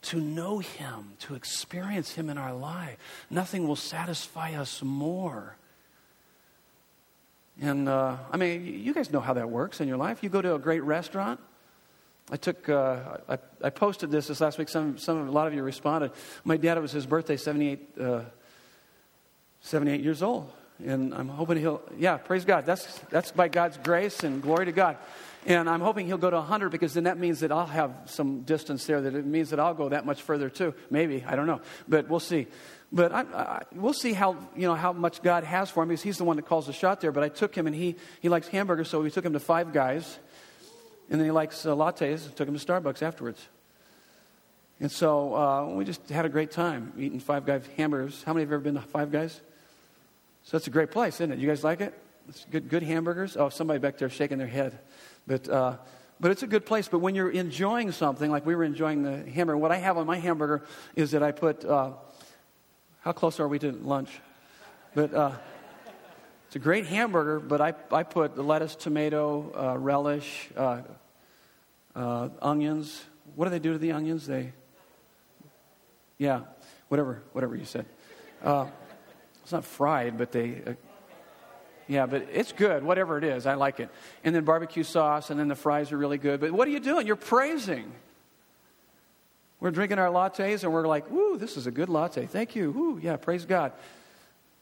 [0.03, 2.97] To know Him, to experience Him in our life.
[3.29, 5.57] Nothing will satisfy us more.
[7.61, 10.21] And uh, I mean, you guys know how that works in your life.
[10.21, 11.39] You go to a great restaurant.
[12.31, 14.67] I took, uh, I, I, posted this this last week.
[14.67, 16.11] Some, some, a lot of you responded.
[16.43, 18.21] My dad, it was his birthday, 78, uh,
[19.61, 20.51] 78 years old.
[20.83, 22.65] And I'm hoping he'll, yeah, praise God.
[22.65, 24.97] That's, that's by God's grace and glory to God.
[25.45, 28.41] And I'm hoping he'll go to 100 because then that means that I'll have some
[28.41, 30.73] distance there, that it means that I'll go that much further too.
[30.89, 31.61] Maybe, I don't know.
[31.87, 32.47] But we'll see.
[32.91, 36.01] But I, I, we'll see how, you know, how much God has for him because
[36.01, 37.11] he's the one that calls the shot there.
[37.11, 39.71] But I took him and he, he likes hamburgers, so we took him to Five
[39.71, 40.17] Guys.
[41.09, 43.47] And then he likes uh, lattes, took him to Starbucks afterwards.
[44.79, 48.23] And so uh, we just had a great time eating Five Guys hamburgers.
[48.23, 49.41] How many have ever been to Five Guys?
[50.43, 51.39] So that's a great place, isn't it?
[51.39, 51.93] You guys like it?
[52.27, 53.37] It's good, good hamburgers.
[53.37, 54.79] Oh, somebody back there shaking their head.
[55.27, 55.77] But, uh,
[56.19, 56.87] but it's a good place.
[56.87, 60.05] But when you're enjoying something, like we were enjoying the hamburger, what I have on
[60.05, 60.63] my hamburger
[60.95, 61.91] is that I put, uh,
[63.01, 64.09] how close are we to lunch?
[64.93, 65.31] But uh,
[66.47, 70.81] it's a great hamburger, but I, I put the lettuce, tomato, uh, relish, uh,
[71.95, 73.03] uh, onions.
[73.35, 74.27] What do they do to the onions?
[74.27, 74.53] They,
[76.17, 76.41] yeah,
[76.87, 77.85] whatever, whatever you said.
[78.41, 80.75] It's not fried, but they.
[81.87, 83.45] Yeah, but it's good, whatever it is.
[83.45, 83.89] I like it.
[84.23, 86.39] And then barbecue sauce, and then the fries are really good.
[86.39, 87.05] But what are you doing?
[87.05, 87.91] You're praising.
[89.59, 92.25] We're drinking our lattes, and we're like, "Woo, this is a good latte.
[92.25, 92.71] Thank you.
[92.71, 93.71] Woo, yeah, praise God."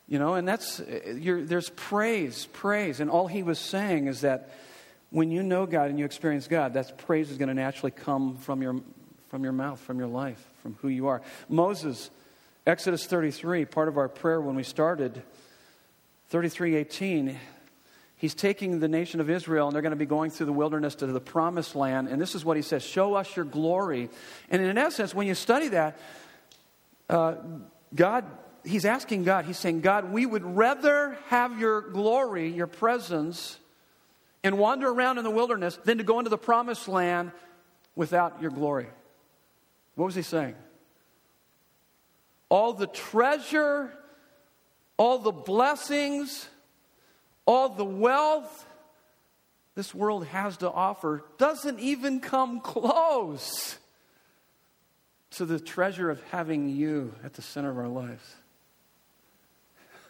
[0.08, 4.50] You know, and that's uh, there's praise, praise, and all he was saying is that
[5.10, 8.38] when you know God and you experience God, that praise is going to naturally come
[8.38, 8.82] from your
[9.30, 11.22] from your mouth, from your life, from who you are.
[11.48, 12.12] Moses
[12.66, 15.22] Exodus 33, part of our prayer when we started,
[16.34, 17.38] 33:18,
[18.16, 20.96] he's taking the nation of Israel and they're going to be going through the wilderness
[20.96, 22.08] to the promised land.
[22.08, 24.10] And this is what he says Show us your glory.
[24.50, 26.00] And in essence, when you study that,
[27.08, 27.36] uh,
[27.94, 28.26] God,
[28.66, 33.60] he's asking God, he's saying, God, we would rather have your glory, your presence,
[34.44, 37.32] and wander around in the wilderness than to go into the promised land
[37.96, 38.88] without your glory.
[39.94, 40.56] What was he saying?
[42.54, 43.92] all the treasure,
[44.98, 46.48] all the blessings,
[47.46, 48.66] all the wealth
[49.76, 53.78] this world has to offer doesn't even come close
[55.32, 58.36] to the treasure of having you at the center of our lives.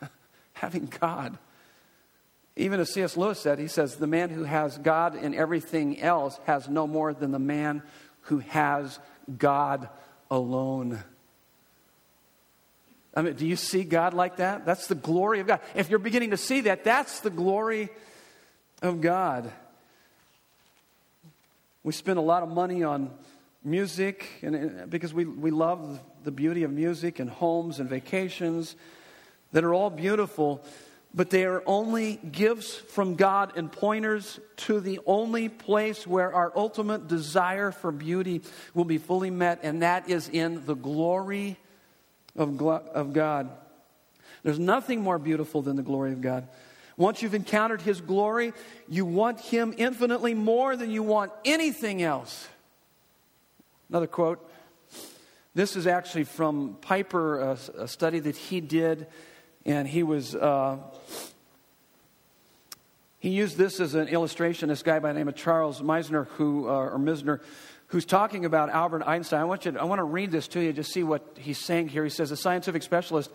[0.53, 1.37] having God.
[2.55, 3.15] Even as C.S.
[3.15, 7.13] Lewis said, he says, the man who has God in everything else has no more
[7.13, 7.81] than the man
[8.23, 8.99] who has
[9.37, 9.87] God
[10.29, 11.01] alone.
[13.15, 14.65] I mean, do you see God like that?
[14.65, 15.59] That's the glory of God.
[15.75, 17.89] If you're beginning to see that, that's the glory
[18.81, 19.51] of God.
[21.83, 23.11] We spend a lot of money on
[23.63, 28.75] music and, because we, we love the beauty of music and homes and vacations
[29.51, 30.63] that are all beautiful,
[31.13, 36.51] but they are only gifts from God and pointers to the only place where our
[36.55, 38.41] ultimate desire for beauty
[38.73, 41.57] will be fully met, and that is in the glory
[42.35, 43.49] of, of God.
[44.43, 46.47] There's nothing more beautiful than the glory of God.
[46.97, 48.53] Once you've encountered His glory,
[48.87, 52.47] you want Him infinitely more than you want anything else.
[53.89, 54.49] Another quote.
[55.55, 59.05] This is actually from Piper, a, a study that he did,
[59.65, 60.33] and he was.
[60.33, 60.77] Uh,
[63.19, 64.69] he used this as an illustration.
[64.69, 67.39] This guy by the name of Charles Meisner, who, uh, or Misner,
[67.93, 69.39] who's talking about Albert Einstein.
[69.39, 71.59] I want, you to, I want to read this to you, just see what he's
[71.59, 72.03] saying here.
[72.03, 73.29] He says, A scientific specialist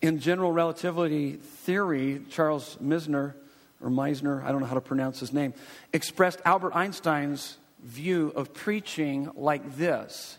[0.00, 3.34] in general relativity theory, Charles Misner,
[3.80, 5.54] or Meisner, I don't know how to pronounce his name,
[5.92, 10.36] expressed Albert Einstein's view of preaching like this.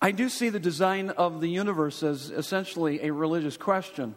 [0.00, 4.16] I do see the design of the universe as essentially a religious question.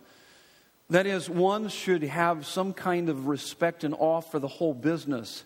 [0.89, 5.43] That is, one should have some kind of respect and awe for the whole business.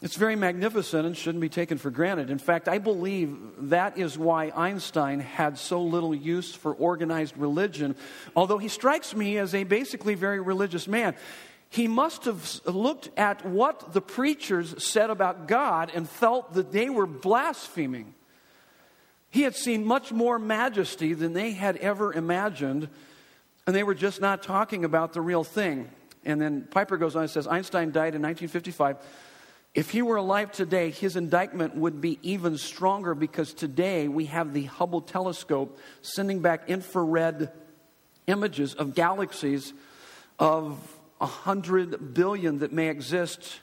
[0.00, 2.30] It's very magnificent and shouldn't be taken for granted.
[2.30, 3.36] In fact, I believe
[3.70, 7.96] that is why Einstein had so little use for organized religion,
[8.36, 11.16] although he strikes me as a basically very religious man.
[11.70, 16.88] he must have looked at what the preachers said about God and felt that they
[16.88, 18.14] were blaspheming.
[19.30, 22.88] He had seen much more majesty than they had ever imagined,
[23.66, 25.90] and they were just not talking about the real thing.
[26.24, 28.96] And then Piper goes on and says Einstein died in 1955.
[29.78, 34.52] If he were alive today, his indictment would be even stronger because today we have
[34.52, 37.52] the Hubble telescope sending back infrared
[38.26, 39.72] images of galaxies
[40.36, 43.60] of a hundred billion that may exist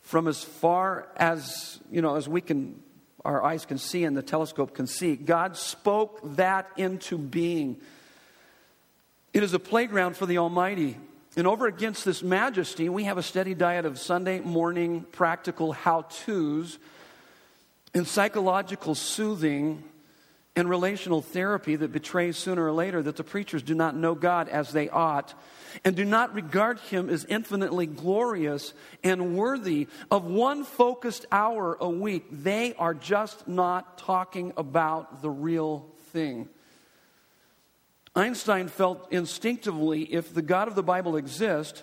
[0.00, 2.82] from as far as you know as we can
[3.24, 5.14] our eyes can see and the telescope can see.
[5.14, 7.80] God spoke that into being.
[9.32, 10.96] It is a playground for the almighty
[11.36, 16.78] and over against this majesty we have a steady diet of sunday morning practical how-to's
[17.94, 19.82] and psychological soothing
[20.56, 24.48] and relational therapy that betrays sooner or later that the preachers do not know God
[24.48, 25.34] as they ought
[25.84, 28.74] and do not regard Him as infinitely glorious
[29.04, 32.26] and worthy of one focused hour a week.
[32.30, 36.48] They are just not talking about the real thing.
[38.20, 41.82] Einstein felt instinctively if the God of the Bible exists,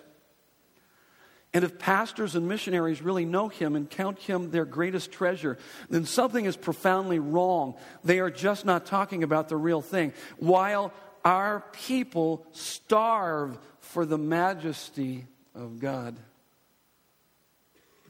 [1.52, 5.58] and if pastors and missionaries really know him and count him their greatest treasure,
[5.90, 7.74] then something is profoundly wrong.
[8.04, 10.12] They are just not talking about the real thing.
[10.38, 10.92] While
[11.24, 16.16] our people starve for the majesty of God.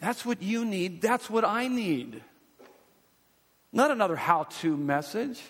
[0.01, 1.01] That's what you need.
[1.01, 2.23] That's what I need.
[3.73, 5.41] Not another how to message.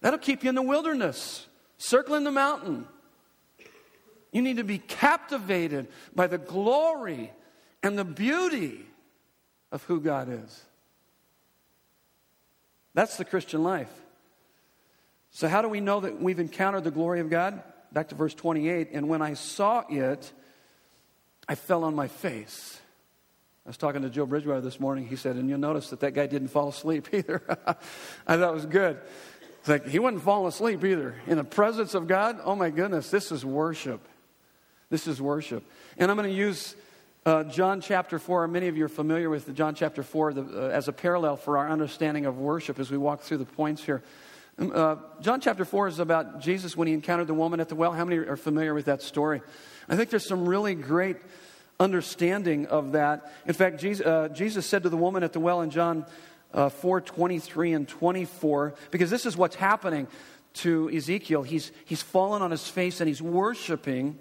[0.00, 1.47] That'll keep you in the wilderness,
[1.78, 2.86] circling the mountain.
[4.32, 7.32] You need to be captivated by the glory
[7.82, 8.84] and the beauty
[9.72, 10.62] of who God is.
[12.94, 13.92] That's the Christian life.
[15.30, 17.62] So, how do we know that we've encountered the glory of God?
[17.92, 18.90] Back to verse 28.
[18.92, 20.32] And when I saw it,
[21.48, 22.80] I fell on my face.
[23.64, 25.06] I was talking to Joe Bridgewater this morning.
[25.06, 27.42] He said, and you'll notice that that guy didn't fall asleep either.
[28.26, 28.98] I thought it was good.
[29.60, 31.14] It's like he wouldn't fall asleep either.
[31.26, 34.00] In the presence of God, oh my goodness, this is worship.
[34.90, 35.64] This is worship.
[35.98, 36.74] And I'm going to use
[37.26, 38.48] uh, John chapter 4.
[38.48, 41.58] Many of you are familiar with John chapter 4 the, uh, as a parallel for
[41.58, 44.02] our understanding of worship as we walk through the points here.
[44.58, 47.74] Um, uh, John chapter 4 is about Jesus when he encountered the woman at the
[47.74, 47.92] well.
[47.92, 49.42] How many are familiar with that story?
[49.88, 51.16] I think there's some really great
[51.78, 53.32] understanding of that.
[53.46, 56.06] In fact, Jesus, uh, Jesus said to the woman at the well in John
[56.52, 60.06] uh, 4 23 and 24, because this is what's happening
[60.54, 61.42] to Ezekiel.
[61.42, 64.18] He's, he's fallen on his face and he's worshiping.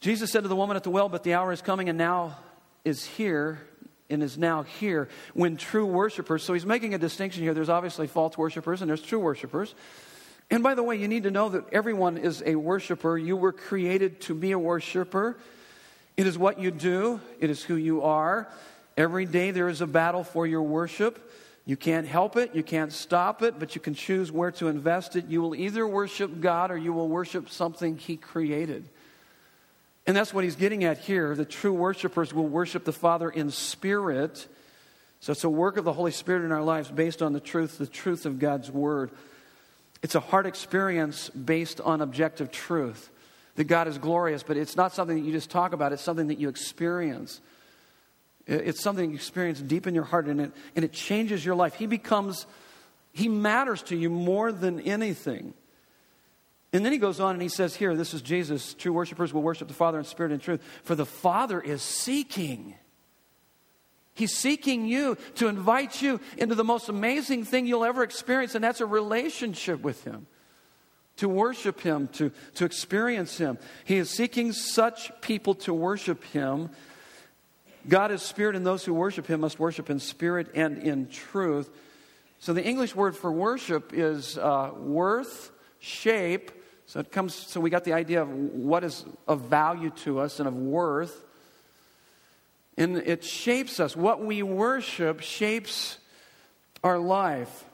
[0.00, 2.38] Jesus said to the woman at the well, But the hour is coming and now
[2.84, 3.60] is here
[4.08, 7.54] and is now here when true worshipers, so he's making a distinction here.
[7.54, 9.74] There's obviously false worshipers and there's true worshipers.
[10.50, 13.16] And by the way, you need to know that everyone is a worshiper.
[13.16, 15.38] You were created to be a worshiper.
[16.16, 18.48] It is what you do, it is who you are.
[18.96, 21.30] Every day there is a battle for your worship.
[21.66, 25.14] You can't help it, you can't stop it, but you can choose where to invest
[25.14, 25.26] it.
[25.26, 28.88] You will either worship God or you will worship something He created.
[30.06, 31.34] And that's what he's getting at here.
[31.36, 34.48] The true worshipers will worship the Father in spirit.
[35.20, 37.78] So it's a work of the Holy Spirit in our lives based on the truth,
[37.78, 39.10] the truth of God's Word.
[40.02, 43.10] It's a heart experience based on objective truth.
[43.56, 46.28] That God is glorious, but it's not something that you just talk about, it's something
[46.28, 47.40] that you experience.
[48.50, 51.74] It's something you experience deep in your heart, and it, and it changes your life.
[51.74, 52.46] He becomes,
[53.12, 55.54] He matters to you more than anything.
[56.72, 58.74] And then he goes on and he says, Here, this is Jesus.
[58.74, 62.74] True worshipers will worship the Father in spirit and truth, for the Father is seeking.
[64.14, 68.62] He's seeking you to invite you into the most amazing thing you'll ever experience, and
[68.62, 70.26] that's a relationship with Him.
[71.18, 73.58] To worship Him, to, to experience Him.
[73.84, 76.70] He is seeking such people to worship Him.
[77.88, 81.70] God is spirit, and those who worship Him must worship in spirit and in truth.
[82.38, 86.50] So the English word for worship is uh, worth, shape,
[86.90, 90.40] so it comes, so we got the idea of what is of value to us
[90.40, 91.24] and of worth.
[92.76, 93.94] And it shapes us.
[93.94, 95.98] What we worship shapes
[96.82, 97.64] our life.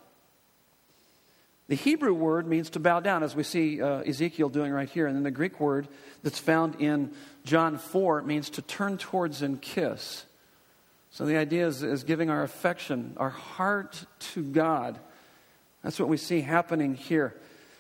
[1.69, 5.07] The Hebrew word means to bow down, as we see uh, Ezekiel doing right here.
[5.07, 5.89] And then the Greek word
[6.23, 7.13] that's found in
[7.45, 10.25] John 4 means to turn towards and kiss.
[11.11, 14.05] So the idea is, is giving our affection, our heart
[14.35, 14.99] to God.
[15.83, 17.35] That's what we see happening here.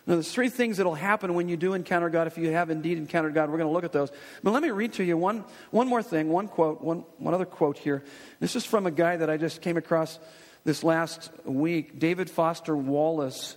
[0.06, 2.96] Now, there's three things that'll happen when you do encounter God, if you have indeed
[2.96, 3.50] encountered God.
[3.50, 4.10] We're going to look at those.
[4.42, 7.44] But let me read to you one, one more thing, one quote, one, one other
[7.44, 8.04] quote here.
[8.40, 10.18] This is from a guy that I just came across
[10.64, 13.56] this last week, David Foster Wallace.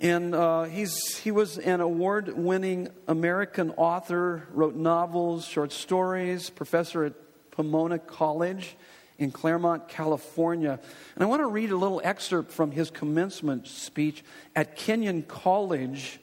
[0.00, 7.04] And uh, he's, he was an award winning American author, wrote novels, short stories, professor
[7.04, 7.14] at
[7.50, 8.76] Pomona College
[9.18, 10.78] in Claremont, California.
[11.16, 14.22] And I want to read a little excerpt from his commencement speech
[14.54, 16.20] at Kenyon College,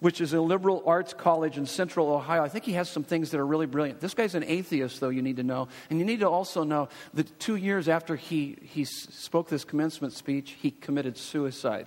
[0.00, 2.42] which is a liberal arts college in central Ohio.
[2.42, 4.00] I think he has some things that are really brilliant.
[4.00, 5.68] This guy's an atheist, though, you need to know.
[5.88, 10.12] And you need to also know that two years after he, he spoke this commencement
[10.12, 11.86] speech, he committed suicide.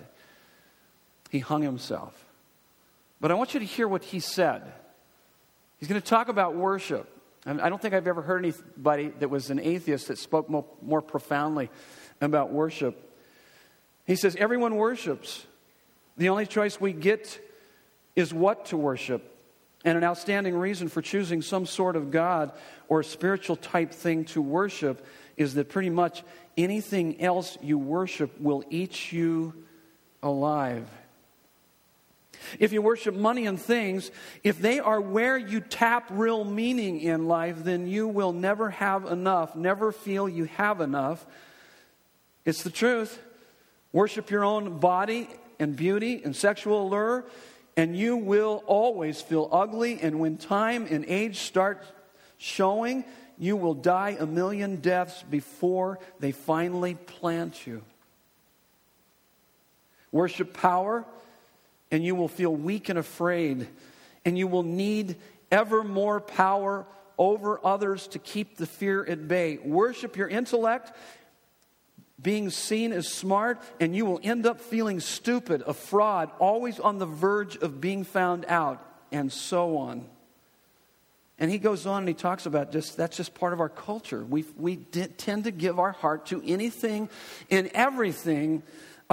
[1.34, 2.14] He hung himself.
[3.20, 4.62] But I want you to hear what he said.
[5.80, 7.10] He's going to talk about worship.
[7.44, 11.02] I don't think I've ever heard anybody that was an atheist that spoke more, more
[11.02, 11.72] profoundly
[12.22, 13.18] about worship.
[14.06, 15.48] He says, Everyone worships.
[16.18, 17.40] The only choice we get
[18.16, 19.36] is what to worship.
[19.84, 22.52] And an outstanding reason for choosing some sort of God
[22.88, 25.04] or spiritual type thing to worship
[25.36, 26.24] is that pretty much
[26.56, 29.56] anything else you worship will eat you
[30.22, 30.88] alive.
[32.60, 34.12] If you worship money and things,
[34.44, 39.06] if they are where you tap real meaning in life, then you will never have
[39.06, 41.26] enough, never feel you have enough.
[42.46, 43.20] It's the truth.
[43.92, 45.30] Worship your own body
[45.60, 47.26] and beauty and sexual allure,
[47.78, 50.00] and you will always feel ugly.
[50.02, 51.84] And when time and age start
[52.38, 53.06] showing,
[53.38, 57.84] you will die a million deaths before they finally plant you.
[60.12, 61.06] Worship power
[61.94, 63.68] and you will feel weak and afraid,
[64.26, 65.16] and you will need
[65.52, 66.86] ever more power
[67.20, 69.58] over others to keep the fear at bay.
[69.58, 70.92] Worship your intellect,
[72.20, 76.98] being seen as smart, and you will end up feeling stupid, a fraud, always on
[76.98, 80.06] the verge of being found out, and so on.
[81.38, 84.24] And he goes on and he talks about just that's just part of our culture.
[84.24, 87.10] We, we tend to give our heart to anything
[87.52, 88.64] and everything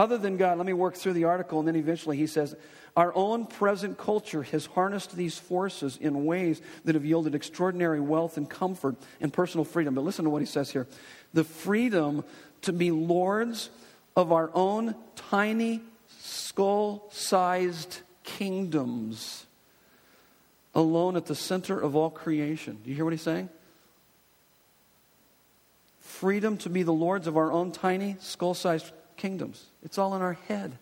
[0.01, 2.57] other than God, let me work through the article, and then eventually he says,
[2.96, 8.38] Our own present culture has harnessed these forces in ways that have yielded extraordinary wealth
[8.38, 9.94] and comfort and personal freedom.
[9.94, 10.86] But listen to what he says here
[11.34, 12.24] the freedom
[12.62, 13.68] to be lords
[14.16, 15.82] of our own tiny,
[16.20, 19.44] skull sized kingdoms,
[20.74, 22.78] alone at the center of all creation.
[22.82, 23.51] Do you hear what he's saying?
[26.01, 28.90] Freedom to be the lords of our own tiny, skull sized
[29.21, 29.66] kingdoms.
[29.85, 30.73] It's all in our head.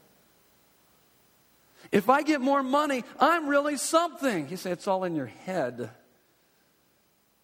[1.90, 4.48] If I get more money, I'm really something.
[4.48, 5.90] You say it's all in your head.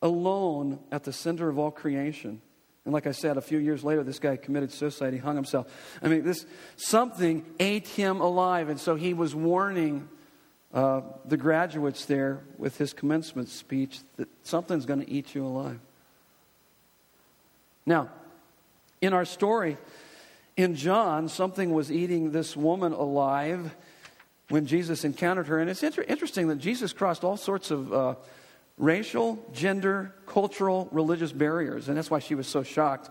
[0.00, 2.40] Alone at the center of all creation.
[2.84, 5.12] And like I said, a few years later, this guy committed suicide.
[5.14, 5.66] He hung himself.
[6.02, 10.08] I mean, this something ate him alive, and so he was warning
[10.74, 15.80] uh, the graduates there with his commencement speech that something's going to eat you alive.
[17.86, 18.10] Now,
[19.00, 19.78] in our story,
[20.56, 23.74] in John, something was eating this woman alive
[24.48, 25.58] when Jesus encountered her.
[25.58, 28.14] And it's inter- interesting that Jesus crossed all sorts of uh,
[28.78, 31.88] racial, gender, cultural, religious barriers.
[31.88, 33.10] And that's why she was so shocked.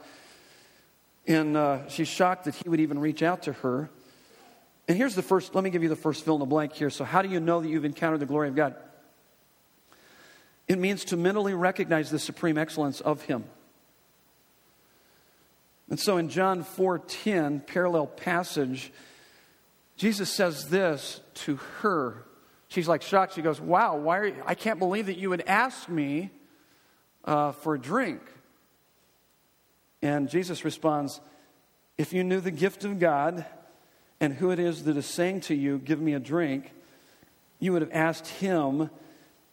[1.28, 3.90] And uh, she's shocked that he would even reach out to her.
[4.88, 6.90] And here's the first, let me give you the first fill in the blank here.
[6.90, 8.76] So, how do you know that you've encountered the glory of God?
[10.68, 13.46] It means to mentally recognize the supreme excellence of Him.
[15.90, 18.92] And so in John 4:10, parallel passage,
[19.96, 22.24] Jesus says this to her.
[22.68, 23.34] She's like shocked.
[23.34, 26.32] She goes, "Wow, why are you, I can't believe that you would ask me
[27.26, 28.22] uh, for a drink."
[30.02, 31.22] And Jesus responds,
[31.98, 33.46] "If you knew the gift of God
[34.20, 36.74] and who it is that is saying to you, "Give me a drink,"
[37.60, 38.90] you would have asked him,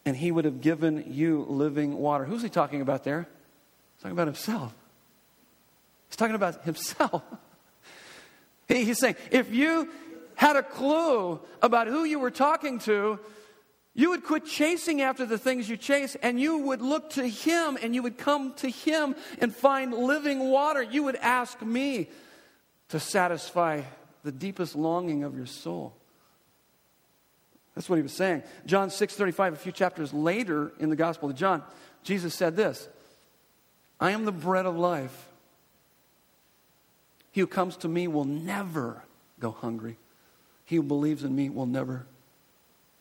[0.07, 3.28] and he would have given you living water." Who's he talking about there?
[3.95, 4.74] He's talking about himself.
[6.11, 7.22] He's talking about himself.
[8.68, 9.88] He's saying, if you
[10.34, 13.18] had a clue about who you were talking to,
[13.94, 17.78] you would quit chasing after the things you chase and you would look to Him
[17.82, 20.82] and you would come to Him and find living water.
[20.82, 22.08] You would ask me
[22.88, 23.82] to satisfy
[24.22, 25.94] the deepest longing of your soul.
[27.74, 28.42] That's what he was saying.
[28.66, 31.62] John 6:35 a few chapters later in the Gospel of John,
[32.02, 32.88] Jesus said this,
[34.00, 35.30] I am the bread of life.
[37.33, 39.03] He who comes to me will never
[39.39, 39.97] go hungry.
[40.64, 42.07] He who believes in me will never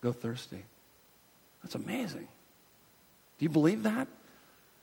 [0.02, 0.64] go thirsty.
[1.64, 2.28] That's amazing.
[3.38, 4.08] Do you believe that?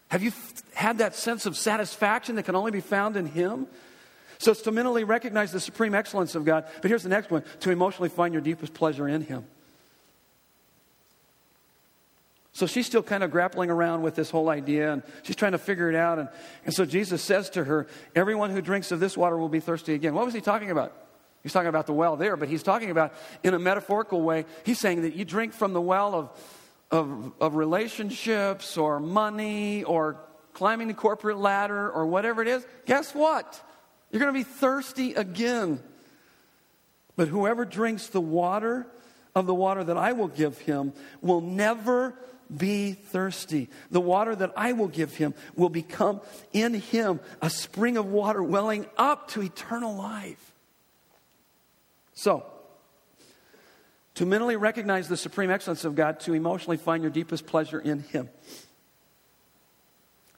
[0.08, 0.32] Have you
[0.74, 3.66] had that sense of satisfaction that can only be found in Him?
[4.38, 6.66] So it's to mentally recognize the supreme excellence of God.
[6.82, 9.46] But here's the next one to emotionally find your deepest pleasure in Him.
[12.56, 15.58] So she's still kind of grappling around with this whole idea and she's trying to
[15.58, 16.18] figure it out.
[16.18, 16.30] And,
[16.64, 19.92] and so Jesus says to her, Everyone who drinks of this water will be thirsty
[19.92, 20.14] again.
[20.14, 20.94] What was he talking about?
[21.42, 24.80] He's talking about the well there, but he's talking about in a metaphorical way, he's
[24.80, 26.30] saying that you drink from the well of,
[26.90, 30.16] of, of relationships or money or
[30.54, 32.66] climbing the corporate ladder or whatever it is.
[32.86, 33.62] Guess what?
[34.10, 35.82] You're going to be thirsty again.
[37.16, 38.86] But whoever drinks the water
[39.34, 42.14] of the water that I will give him will never
[42.54, 43.68] be thirsty.
[43.90, 46.20] The water that I will give him will become
[46.52, 50.54] in him a spring of water welling up to eternal life.
[52.14, 52.46] So,
[54.14, 58.00] to mentally recognize the supreme excellence of God, to emotionally find your deepest pleasure in
[58.00, 58.30] him.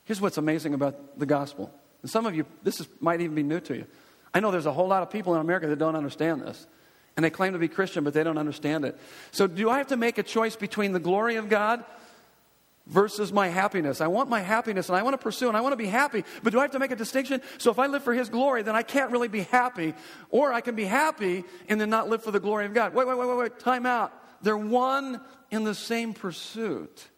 [0.05, 1.73] Here's what's amazing about the gospel.
[2.03, 3.87] And some of you, this is, might even be new to you.
[4.35, 6.67] I know there's a whole lot of people in America that don't understand this.
[7.17, 8.99] And they claim to be Christian, but they don't understand it.
[9.33, 11.85] So, do I have to make a choice between the glory of God
[12.89, 14.01] versus my happiness?
[14.01, 16.25] I want my happiness and I want to pursue and I want to be happy,
[16.43, 17.41] but do I have to make a distinction?
[17.59, 19.95] So, if I live for His glory, then I can't really be happy.
[20.31, 22.95] Or I can be happy and then not live for the glory of God.
[22.95, 23.59] Wait, wait, wait, wait, wait.
[23.59, 24.13] Time out.
[24.43, 25.21] They're one
[25.51, 27.09] in the same pursuit.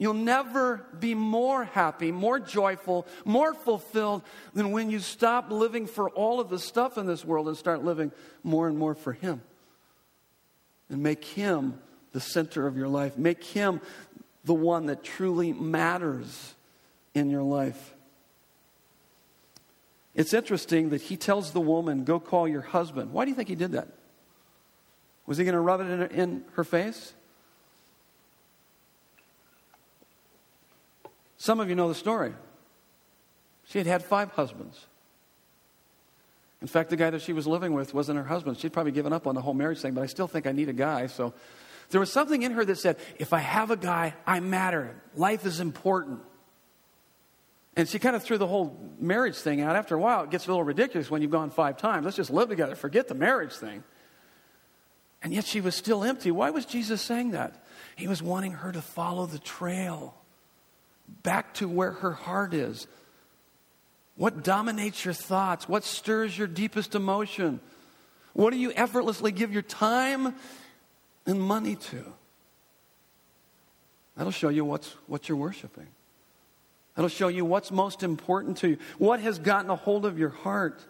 [0.00, 4.22] You'll never be more happy, more joyful, more fulfilled
[4.54, 7.84] than when you stop living for all of the stuff in this world and start
[7.84, 8.10] living
[8.42, 9.42] more and more for Him.
[10.88, 11.78] And make Him
[12.12, 13.16] the center of your life.
[13.16, 13.80] Make Him
[14.44, 16.54] the one that truly matters
[17.14, 17.94] in your life.
[20.14, 23.12] It's interesting that he tells the woman, Go call your husband.
[23.12, 23.88] Why do you think he did that?
[25.26, 27.14] Was he going to rub it in, in her face?
[31.36, 32.34] Some of you know the story.
[33.66, 34.86] She had had five husbands.
[36.60, 38.58] In fact, the guy that she was living with wasn't her husband.
[38.58, 40.68] She'd probably given up on the whole marriage thing, but I still think I need
[40.68, 41.06] a guy.
[41.06, 41.32] So
[41.90, 44.94] there was something in her that said, if I have a guy, I matter.
[45.16, 46.20] Life is important.
[47.76, 49.76] And she kind of threw the whole marriage thing out.
[49.76, 52.04] After a while, it gets a little ridiculous when you've gone five times.
[52.04, 52.74] Let's just live together.
[52.74, 53.84] Forget the marriage thing.
[55.22, 56.30] And yet she was still empty.
[56.30, 57.64] Why was Jesus saying that?
[57.96, 60.14] He was wanting her to follow the trail
[61.22, 62.86] back to where her heart is.
[64.16, 65.68] What dominates your thoughts?
[65.68, 67.60] What stirs your deepest emotion?
[68.32, 70.34] What do you effortlessly give your time
[71.26, 72.04] and money to?
[74.16, 75.86] That'll show you what's, what you're worshiping.
[76.94, 78.78] That'll show you what's most important to you.
[78.98, 80.82] What has gotten a hold of your heart?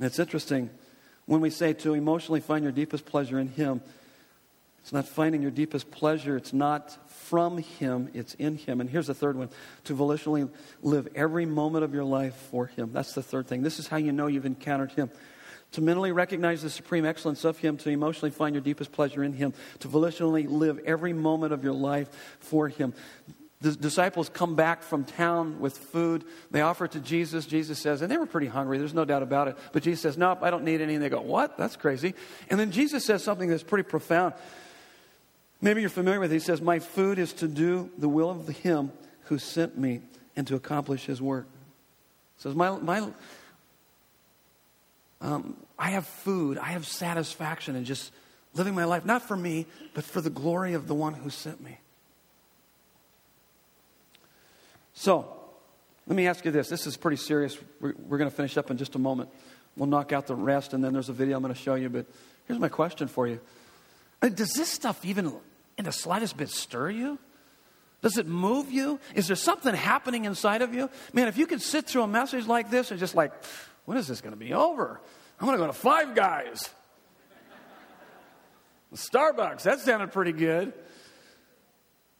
[0.00, 0.70] It's interesting
[1.26, 3.80] when we say to emotionally find your deepest pleasure in Him.
[4.82, 6.36] It's not finding your deepest pleasure.
[6.36, 8.80] It's not from Him, it's in Him.
[8.80, 9.48] And here's the third one
[9.84, 10.50] to volitionally
[10.82, 12.90] live every moment of your life for Him.
[12.92, 13.62] That's the third thing.
[13.62, 15.10] This is how you know you've encountered Him.
[15.72, 19.32] To mentally recognize the supreme excellence of Him, to emotionally find your deepest pleasure in
[19.32, 22.08] Him, to volitionally live every moment of your life
[22.40, 22.94] for Him.
[23.60, 26.24] The disciples come back from town with food.
[26.50, 27.46] They offer it to Jesus.
[27.46, 29.56] Jesus says, and they were pretty hungry, there's no doubt about it.
[29.72, 30.94] But Jesus says, Nope, I don't need any.
[30.94, 31.56] And they go, What?
[31.56, 32.14] That's crazy.
[32.50, 34.34] And then Jesus says something that's pretty profound.
[35.64, 36.34] Maybe you're familiar with it.
[36.34, 38.92] He says, My food is to do the will of Him
[39.24, 40.02] who sent me
[40.36, 41.46] and to accomplish His work.
[42.36, 43.08] He says, My, my,
[45.22, 48.12] um, I have food, I have satisfaction in just
[48.52, 51.62] living my life, not for me, but for the glory of the one who sent
[51.62, 51.78] me.
[54.92, 55.34] So,
[56.06, 56.68] let me ask you this.
[56.68, 57.56] This is pretty serious.
[57.80, 59.30] We're, we're going to finish up in just a moment.
[59.78, 61.88] We'll knock out the rest, and then there's a video I'm going to show you.
[61.88, 62.04] But
[62.46, 63.40] here's my question for you
[64.20, 65.32] Does this stuff even
[65.78, 67.18] in the slightest bit stir you?
[68.02, 69.00] Does it move you?
[69.14, 70.90] Is there something happening inside of you?
[71.12, 73.32] Man, if you could sit through a message like this and just like,
[73.86, 75.00] when is this going to be over?
[75.40, 76.70] I'm going to go to Five Guys.
[78.94, 80.72] Starbucks, that sounded pretty good.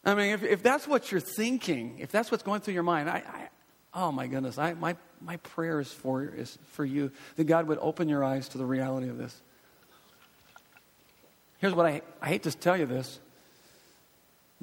[0.05, 3.09] I mean, if, if that's what you're thinking, if that's what's going through your mind,
[3.09, 3.49] I, I
[3.95, 7.79] oh my goodness, I, my, my prayer is for, is for you that God would
[7.81, 9.41] open your eyes to the reality of this.
[11.59, 13.21] Here's what I, I hate to tell you this.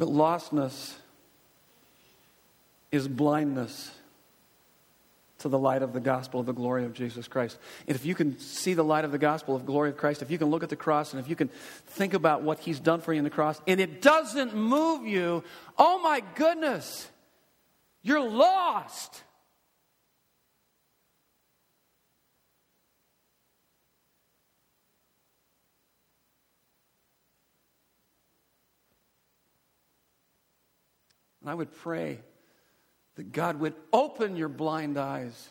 [0.02, 0.95] But lostness
[2.91, 3.91] is blindness
[5.38, 7.60] to the light of the gospel of the glory of Jesus Christ.
[7.86, 10.32] And if you can see the light of the gospel of glory of Christ, if
[10.32, 11.49] you can look at the cross and if you can
[11.86, 15.43] think about what he's done for you in the cross, and it doesn't move you,
[15.78, 17.08] oh my goodness,
[18.02, 19.22] you're lost.
[31.42, 32.20] And I would pray
[33.16, 35.50] that God would open your blind eyes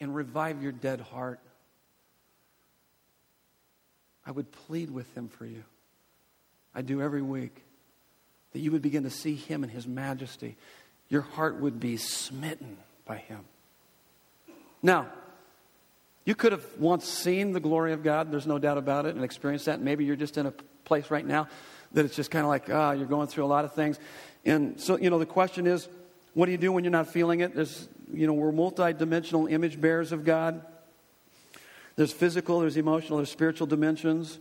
[0.00, 1.40] and revive your dead heart.
[4.24, 5.64] I would plead with Him for you.
[6.74, 7.62] I do every week.
[8.52, 10.56] That you would begin to see Him in His majesty
[11.08, 13.40] your heart would be smitten by him.
[14.82, 15.06] Now,
[16.24, 19.24] you could have once seen the glory of God, there's no doubt about it, and
[19.24, 19.80] experienced that.
[19.80, 20.52] Maybe you're just in a
[20.84, 21.48] place right now
[21.92, 23.98] that it's just kind of like, ah, you're going through a lot of things.
[24.44, 25.88] And so, you know, the question is,
[26.34, 27.54] what do you do when you're not feeling it?
[27.54, 30.64] There's, you know, we're multi-dimensional image bearers of God.
[31.96, 34.38] There's physical, there's emotional, there's spiritual dimensions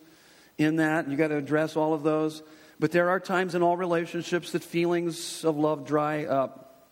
[0.58, 1.10] in that.
[1.10, 2.44] You got to address all of those.
[2.80, 6.90] But there are times in all relationships that feelings of love dry up.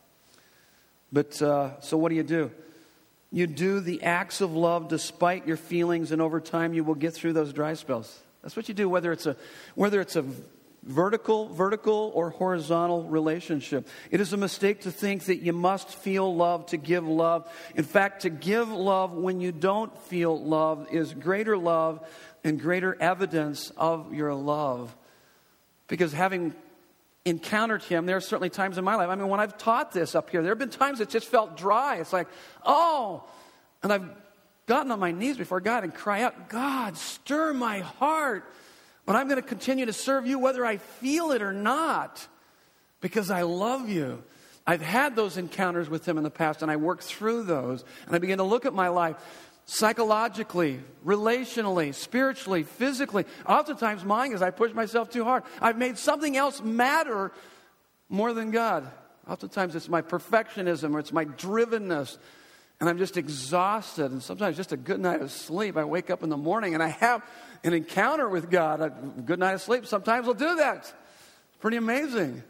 [1.12, 2.52] But uh, so what do you do?
[3.32, 7.14] You do the acts of love despite your feelings, and over time you will get
[7.14, 8.20] through those dry spells.
[8.44, 9.36] That's what you do, whether it's a,
[9.74, 10.26] whether it's a
[10.84, 13.88] vertical, vertical or horizontal relationship.
[14.12, 17.50] It is a mistake to think that you must feel love to give love.
[17.76, 22.06] In fact, to give love when you don't feel love is greater love
[22.44, 24.94] and greater evidence of your love.
[25.88, 26.54] Because having
[27.26, 29.10] encountered him, there are certainly times in my life.
[29.10, 31.56] I mean, when I've taught this up here, there have been times it just felt
[31.56, 31.98] dry.
[31.98, 32.28] It's like,
[32.66, 33.24] oh,
[33.82, 34.10] and I've
[34.66, 38.50] gotten on my knees before God and cry out, God, stir my heart.
[39.06, 42.26] But I'm going to continue to serve you whether I feel it or not
[43.02, 44.24] because I love you.
[44.66, 47.84] I've had those encounters with him in the past and I worked through those.
[48.06, 49.18] And I began to look at my life
[49.66, 53.26] psychologically, relationally, spiritually, physically.
[53.46, 55.44] Oftentimes, mine is I push myself too hard.
[55.62, 57.32] I've made something else matter
[58.10, 58.90] more than God.
[59.28, 62.18] Oftentimes, it's my perfectionism or it's my drivenness
[62.84, 64.12] and I'm just exhausted.
[64.12, 65.78] And sometimes just a good night of sleep.
[65.78, 67.24] I wake up in the morning and I have
[67.64, 68.82] an encounter with God.
[68.82, 70.80] A good night of sleep sometimes will do that.
[70.80, 70.94] It's
[71.62, 72.44] pretty amazing.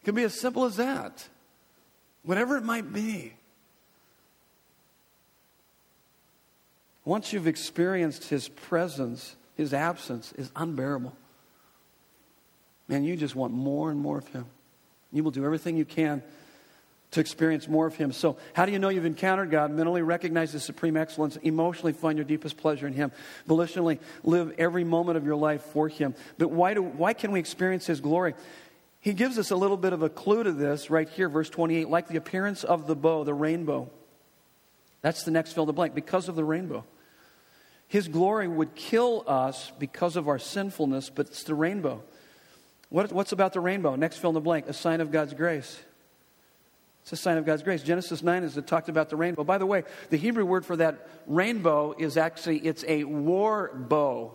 [0.00, 1.26] It can be as simple as that.
[2.24, 3.32] Whatever it might be.
[7.06, 11.16] Once you've experienced His presence, His absence is unbearable.
[12.86, 14.44] Man, you just want more and more of Him.
[15.10, 16.22] You will do everything you can
[17.14, 18.12] to experience more of Him.
[18.12, 19.70] So, how do you know you've encountered God?
[19.70, 23.12] Mentally recognize His supreme excellence, emotionally find your deepest pleasure in Him,
[23.48, 26.14] volitionally live every moment of your life for Him.
[26.38, 28.34] But why, do, why can we experience His glory?
[29.00, 31.88] He gives us a little bit of a clue to this right here, verse 28
[31.88, 33.88] like the appearance of the bow, the rainbow.
[35.02, 36.84] That's the next fill in the blank, because of the rainbow.
[37.86, 42.02] His glory would kill us because of our sinfulness, but it's the rainbow.
[42.88, 43.94] What, what's about the rainbow?
[43.94, 45.78] Next fill in the blank, a sign of God's grace.
[47.04, 47.82] It's a sign of God's grace.
[47.82, 49.44] Genesis 9 is it talked about the rainbow.
[49.44, 54.32] By the way, the Hebrew word for that rainbow is actually, it's a war bow.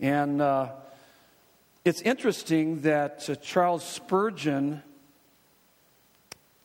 [0.00, 0.70] And uh,
[1.84, 4.82] it's interesting that uh, Charles Spurgeon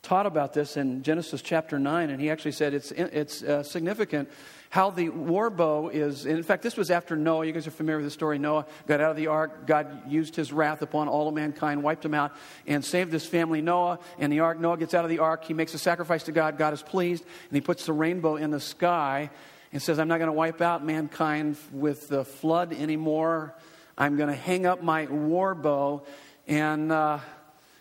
[0.03, 4.29] taught about this in Genesis chapter 9, and he actually said it's, it's uh, significant
[4.73, 6.25] how the war bow is.
[6.25, 7.45] in fact, this was after Noah.
[7.45, 8.39] You guys are familiar with the story.
[8.39, 9.67] Noah got out of the ark.
[9.67, 13.61] God used his wrath upon all of mankind, wiped them out, and saved his family,
[13.61, 13.99] Noah.
[14.17, 15.43] And the ark, Noah gets out of the ark.
[15.43, 16.57] He makes a sacrifice to God.
[16.57, 19.29] God is pleased, and he puts the rainbow in the sky
[19.71, 23.53] and says, I'm not going to wipe out mankind with the flood anymore.
[23.95, 26.01] I'm going to hang up my war bow.
[26.47, 27.19] And uh,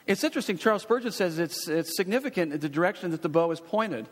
[0.07, 0.59] it's interesting.
[0.59, 4.11] Charles Spurgeon says it's, it's significant the direction that the bow is pointed.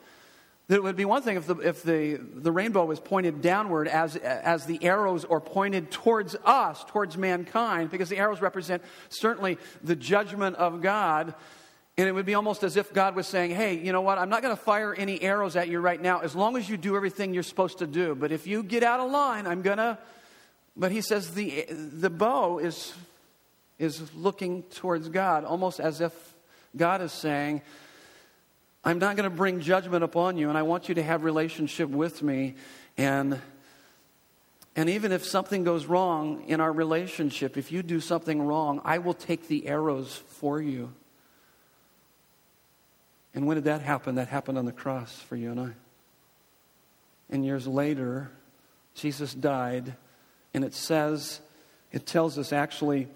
[0.71, 4.15] It would be one thing if the, if the, the rainbow was pointed downward as,
[4.15, 9.97] as the arrows are pointed towards us, towards mankind, because the arrows represent certainly the
[9.97, 11.35] judgment of God.
[11.99, 14.19] And it would be almost as if God was saying, Hey, you know what?
[14.19, 16.77] I'm not going to fire any arrows at you right now as long as you
[16.77, 18.15] do everything you're supposed to do.
[18.15, 19.99] But if you get out of line, I'm going to.
[20.77, 22.95] But he says the, the bow is,
[23.81, 26.13] is looking towards God, almost as if
[26.77, 27.63] God is saying,
[28.83, 31.91] I'm not going to bring judgment upon you, and I want you to have relationship
[31.91, 32.55] with me.
[32.97, 33.41] And,
[34.75, 38.99] and even if something goes wrong in our relationship, if you do something wrong, I
[38.99, 40.93] will take the arrows for you.
[43.35, 44.15] And when did that happen?
[44.15, 45.71] That happened on the cross for you and I.
[47.29, 48.31] And years later,
[48.95, 49.95] Jesus died,
[50.53, 51.41] and it says,
[51.93, 53.09] it tells us actually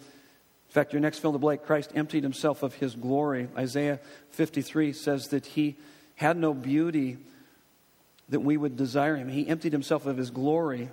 [0.74, 3.48] fact, your next fill in the blank, Christ emptied himself of his glory.
[3.56, 4.00] Isaiah
[4.30, 5.76] 53 says that he
[6.16, 7.18] had no beauty
[8.28, 9.28] that we would desire him.
[9.28, 10.88] He emptied himself of his glory.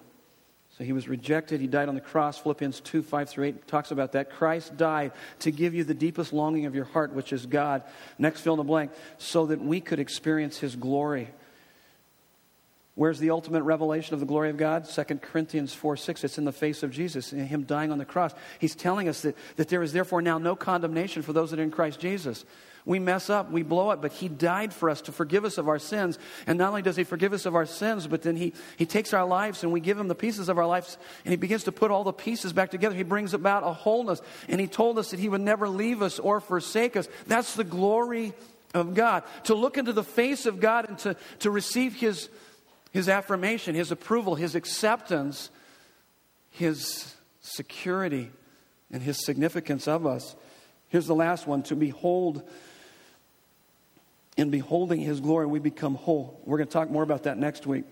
[0.78, 1.62] So he was rejected.
[1.62, 2.38] He died on the cross.
[2.38, 4.30] Philippians 2 5 through 8 talks about that.
[4.30, 7.84] Christ died to give you the deepest longing of your heart, which is God.
[8.18, 11.28] Next fill in the blank, so that we could experience his glory.
[12.96, 14.86] Where's the ultimate revelation of the glory of God?
[14.90, 16.24] 2 Corinthians 4 6.
[16.26, 18.34] It's in the face of Jesus, Him dying on the cross.
[18.60, 21.64] He's telling us that, that there is therefore now no condemnation for those that are
[21.64, 22.44] in Christ Jesus.
[22.86, 25.70] We mess up, we blow it, but He died for us to forgive us of
[25.70, 26.18] our sins.
[26.48, 29.14] And not only does He forgive us of our sins, but then He, he takes
[29.14, 31.72] our lives and we give Him the pieces of our lives and He begins to
[31.72, 32.96] put all the pieces back together.
[32.96, 34.22] He brings about a wholeness.
[34.50, 37.08] And He told us that He would never leave us or forsake us.
[37.28, 38.34] That's the glory
[38.74, 39.24] of God.
[39.46, 42.30] To look into the face of God and to, to receive His,
[42.92, 45.50] His affirmation, His approval, His acceptance,
[46.50, 48.32] His security,
[48.92, 50.36] and His significance of us.
[50.90, 52.44] Here's the last one to behold
[54.38, 56.40] in beholding his glory, we become whole.
[56.46, 57.86] We're going to talk more about that next week.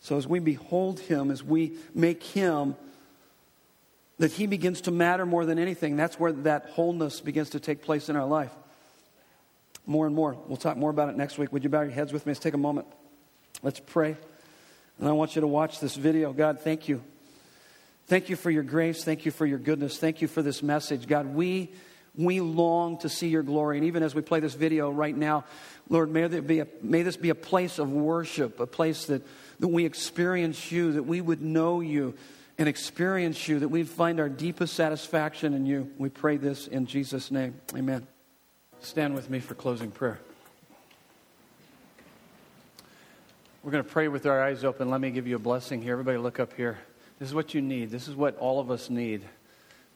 [0.00, 2.76] So, as we behold him, as we make him,
[4.18, 7.82] that he begins to matter more than anything, that's where that wholeness begins to take
[7.82, 8.52] place in our life.
[9.86, 10.36] More and more.
[10.46, 11.52] We'll talk more about it next week.
[11.52, 12.30] Would you bow your heads with me?
[12.30, 12.86] Let's take a moment.
[13.62, 14.16] Let's pray.
[14.98, 16.32] And I want you to watch this video.
[16.32, 17.02] God, thank you.
[18.06, 19.04] Thank you for your grace.
[19.04, 19.98] Thank you for your goodness.
[19.98, 21.06] Thank you for this message.
[21.06, 21.70] God, we
[22.16, 23.76] we long to see your glory.
[23.76, 25.44] And even as we play this video right now,
[25.88, 29.22] Lord, may, there be a, may this be a place of worship, a place that,
[29.60, 32.14] that we experience you, that we would know you
[32.58, 35.92] and experience you, that we'd find our deepest satisfaction in you.
[35.98, 37.60] We pray this in Jesus' name.
[37.74, 38.06] Amen.
[38.86, 40.20] Stand with me for closing prayer.
[43.64, 44.90] We're going to pray with our eyes open.
[44.90, 45.94] Let me give you a blessing here.
[45.94, 46.78] Everybody, look up here.
[47.18, 47.90] This is what you need.
[47.90, 49.24] This is what all of us need.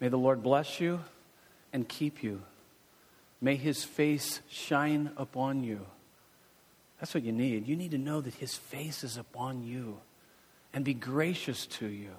[0.01, 0.99] May the Lord bless you
[1.71, 2.41] and keep you.
[3.39, 5.85] May his face shine upon you.
[6.99, 7.69] That's what you need.
[7.69, 9.99] You need to know that his face is upon you
[10.73, 12.11] and be gracious to you.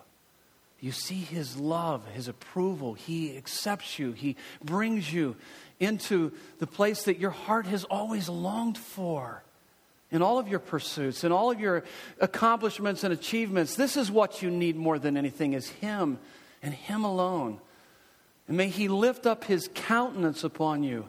[0.83, 2.93] You see his love, his approval.
[2.93, 4.13] He accepts you.
[4.13, 5.37] He brings you
[5.81, 9.43] into the place that your heart has always longed for
[10.11, 11.85] in all of your pursuits, in all of your
[12.21, 13.77] accomplishments and achievements.
[13.77, 16.19] This is what you need more than anything is him
[16.63, 17.61] and him alone.
[18.49, 21.09] And may He lift up His countenance upon you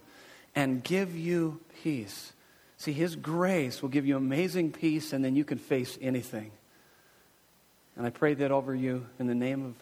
[0.55, 2.33] and give you peace.
[2.77, 6.51] See, His grace will give you amazing peace, and then you can face anything.
[7.95, 9.75] And I pray that over you in the name of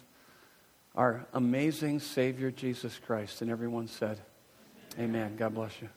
[0.94, 3.42] our amazing Savior, Jesus Christ.
[3.42, 4.20] And everyone said,
[4.98, 5.36] Amen.
[5.36, 5.88] God bless you.